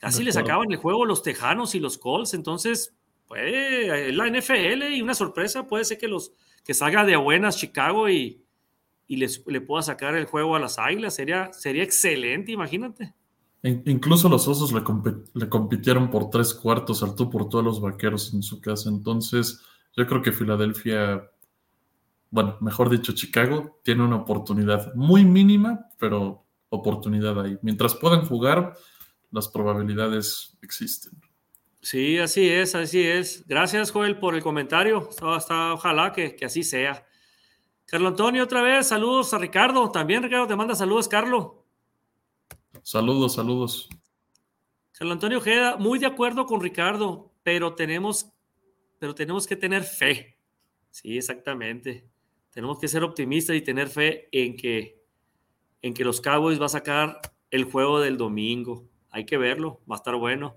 [0.00, 2.34] Casi les acaban el juego los Tejanos y los Colts.
[2.34, 2.94] Entonces,
[3.28, 6.32] pues, la NFL y una sorpresa puede ser que los
[6.64, 8.42] que salga de buenas Chicago y,
[9.06, 11.14] y les, le pueda sacar el juego a las Águilas.
[11.14, 13.14] Sería, sería excelente, imagínate.
[13.62, 14.82] Incluso los Osos le,
[15.34, 18.88] le compitieron por tres cuartos al tú por todos los vaqueros en su casa.
[18.88, 19.60] Entonces,
[19.94, 21.30] yo creo que Filadelfia
[22.30, 27.58] bueno, mejor dicho, Chicago tiene una oportunidad muy mínima, pero oportunidad ahí.
[27.62, 28.74] Mientras puedan jugar,
[29.30, 31.12] las probabilidades existen.
[31.82, 33.46] Sí, así es, así es.
[33.46, 35.08] Gracias, Joel, por el comentario.
[35.20, 37.06] ojalá que, así sea.
[37.86, 39.90] Carlos Antonio, otra vez, saludos a Ricardo.
[39.90, 41.52] También, Ricardo, te manda saludos, Carlos.
[42.82, 43.88] Saludos, saludos.
[44.92, 48.30] Carlos Antonio Ojeda, muy de acuerdo con Ricardo, pero tenemos,
[48.98, 50.36] pero tenemos que tener fe.
[50.90, 52.10] Sí, exactamente
[52.50, 55.02] tenemos que ser optimistas y tener fe en que,
[55.82, 57.20] en que los Cowboys va a sacar
[57.50, 58.88] el juego del domingo.
[59.10, 60.56] Hay que verlo, va a estar bueno.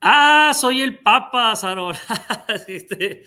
[0.00, 1.96] Ah, soy el Papa, Sarón.
[2.68, 3.24] este,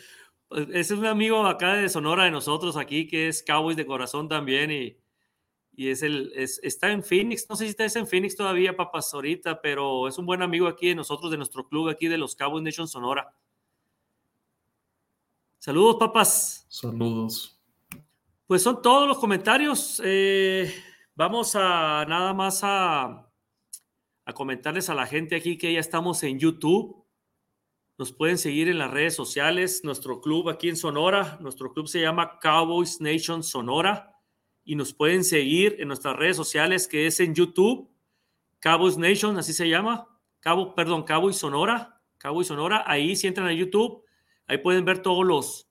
[0.47, 3.85] pues, ese es un amigo acá de Sonora de nosotros aquí, que es Cowboys de
[3.85, 4.97] corazón también y,
[5.73, 7.47] y es el, está en Phoenix.
[7.49, 10.89] No sé si está en Phoenix todavía, papas, ahorita, pero es un buen amigo aquí
[10.89, 13.33] de nosotros, de nuestro club aquí de los Cowboys Nation Sonora.
[15.59, 16.65] Saludos, papas.
[16.69, 17.59] Saludos.
[18.47, 20.01] Pues son todos los comentarios.
[20.03, 20.73] Eh,
[21.15, 23.27] vamos a nada más a,
[24.33, 27.05] comentarles a la gente aquí que ya estamos en YouTube.
[27.97, 29.83] Nos pueden seguir en las redes sociales.
[29.83, 34.17] Nuestro club aquí en Sonora, nuestro club se llama Cowboys Nation Sonora
[34.63, 37.89] y nos pueden seguir en nuestras redes sociales que es en YouTube,
[38.59, 40.07] Cowboys Nation, así se llama.
[40.39, 42.83] Cabo, perdón, Cowboys Sonora, Cowboys Sonora.
[42.87, 44.03] Ahí si entran a YouTube,
[44.47, 45.70] ahí pueden ver todos los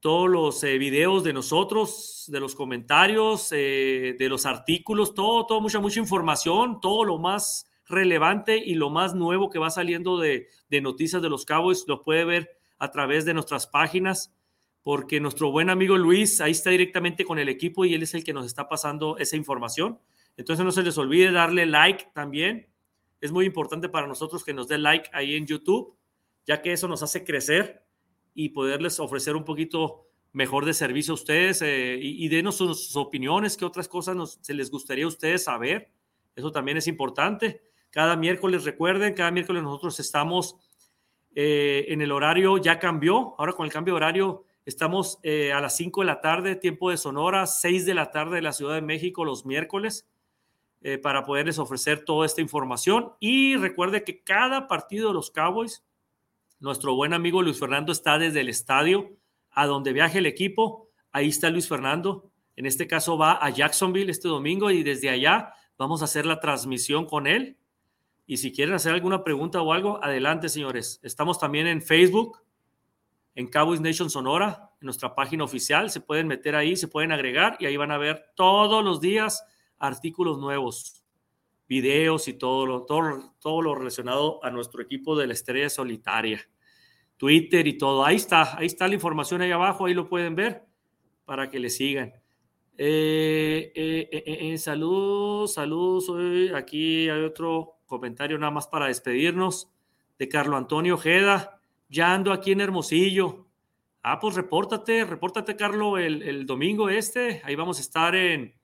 [0.00, 5.60] todos los eh, videos de nosotros, de los comentarios, eh, de los artículos, todo, todo,
[5.60, 10.48] mucha, mucha información, todo lo más relevante y lo más nuevo que va saliendo de,
[10.70, 14.34] de noticias de los Cowboys lo puede ver a través de nuestras páginas,
[14.82, 18.24] porque nuestro buen amigo Luis ahí está directamente con el equipo y él es el
[18.24, 20.00] que nos está pasando esa información.
[20.38, 22.68] Entonces no se les olvide darle like también.
[23.20, 25.94] Es muy importante para nosotros que nos dé like ahí en YouTube,
[26.46, 27.84] ya que eso nos hace crecer
[28.34, 32.94] y poderles ofrecer un poquito mejor de servicio a ustedes eh, y, y, denos sus,
[32.96, 35.90] opiniones, qué otras cosas nos, se les gustaría a ustedes saber.
[36.36, 37.62] Eso también es importante.
[37.90, 40.56] Cada miércoles, recuerden, cada miércoles nosotros estamos
[41.34, 45.60] eh, en el horario, ya cambió, ahora con el cambio de horario estamos eh, a
[45.60, 48.74] las 5 de la tarde, tiempo de Sonora, 6 de la tarde de la Ciudad
[48.74, 50.06] de México los miércoles,
[51.02, 53.12] para poderles ofrecer toda esta información.
[53.20, 55.84] Y recuerde que cada partido de los Cowboys,
[56.60, 59.10] nuestro buen amigo Luis Fernando está desde el estadio
[59.50, 64.10] a donde viaje el equipo, ahí está Luis Fernando, en este caso va a Jacksonville
[64.10, 67.56] este domingo y desde allá vamos a hacer la transmisión con él
[68.30, 71.00] y si quieren hacer alguna pregunta o algo, adelante, señores.
[71.02, 72.38] Estamos también en Facebook,
[73.34, 75.90] en Cowboys Nation Sonora, en nuestra página oficial.
[75.90, 79.44] Se pueden meter ahí, se pueden agregar y ahí van a ver todos los días
[79.80, 80.99] artículos nuevos,
[81.70, 86.40] videos y todo lo, todo, todo lo relacionado a nuestro equipo de la estrella solitaria.
[87.16, 88.04] Twitter y todo.
[88.04, 90.64] Ahí está, ahí está la información ahí abajo, ahí lo pueden ver
[91.24, 92.12] para que le sigan.
[92.76, 96.10] Eh, eh, eh, saludos, saludos.
[96.56, 99.70] Aquí hay otro comentario nada más para despedirnos
[100.18, 101.60] de Carlo Antonio Ojeda.
[101.88, 103.46] Ya ando aquí en Hermosillo.
[104.02, 107.42] Ah, pues repórtate, repórtate, Carlo, el, el domingo este.
[107.44, 108.56] Ahí vamos a estar en,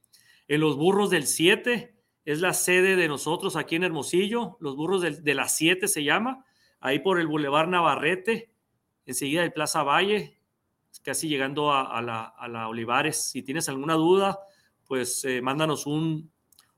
[0.49, 1.96] en Los Burros del 7.
[2.27, 4.57] Es la sede de nosotros aquí en Hermosillo.
[4.59, 6.45] Los Burros del, de las 7 se llama.
[6.81, 8.51] Ahí por el Boulevard Navarrete,
[9.07, 10.37] enseguida de Plaza Valle,
[11.05, 13.31] casi llegando a, a, la, a la Olivares.
[13.31, 14.41] Si tienes alguna duda,
[14.89, 16.29] pues eh, mándanos un,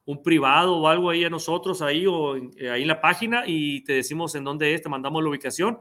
[0.05, 3.83] un privado o algo ahí a nosotros, ahí o eh, ahí en la página y
[3.85, 5.79] te decimos en dónde es, te mandamos la ubicación.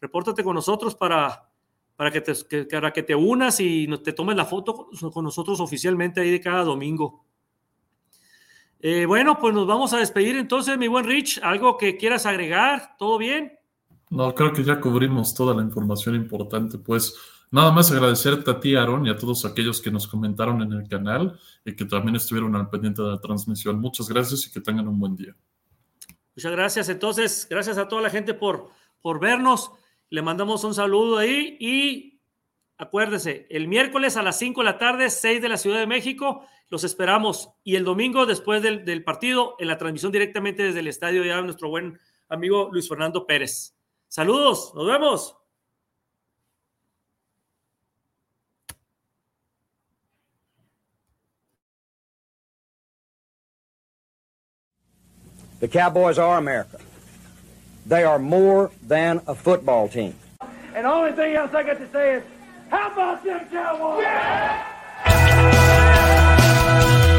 [0.00, 1.46] Repórtate con nosotros para,
[1.94, 5.60] para, que, te, que, para que te unas y te tomes la foto con nosotros
[5.60, 7.26] oficialmente ahí de cada domingo.
[8.80, 11.40] Eh, bueno, pues nos vamos a despedir entonces, mi buen Rich.
[11.42, 12.96] ¿Algo que quieras agregar?
[12.98, 13.52] ¿Todo bien?
[14.08, 16.78] No, creo que ya cubrimos toda la información importante.
[16.78, 17.14] Pues
[17.52, 20.88] Nada más agradecerte a ti, Aaron, y a todos aquellos que nos comentaron en el
[20.88, 23.80] canal y que también estuvieron al pendiente de la transmisión.
[23.80, 25.34] Muchas gracias y que tengan un buen día.
[26.36, 26.88] Muchas gracias.
[26.88, 28.68] Entonces, gracias a toda la gente por,
[29.02, 29.72] por vernos.
[30.10, 32.20] Le mandamos un saludo ahí y
[32.78, 36.46] acuérdese, el miércoles a las 5 de la tarde, 6 de la Ciudad de México,
[36.70, 37.50] los esperamos.
[37.62, 41.42] Y el domingo, después del, del partido, en la transmisión directamente desde el estadio, ya
[41.42, 41.98] nuestro buen
[42.28, 43.74] amigo Luis Fernando Pérez.
[44.08, 45.36] Saludos, nos vemos.
[55.60, 56.78] The Cowboys are America.
[57.86, 60.14] They are more than a football team.
[60.74, 62.22] And the only thing else I got to say is,
[62.70, 64.02] how about them Cowboys?
[64.02, 65.79] Yeah!
[66.02, 67.09] oh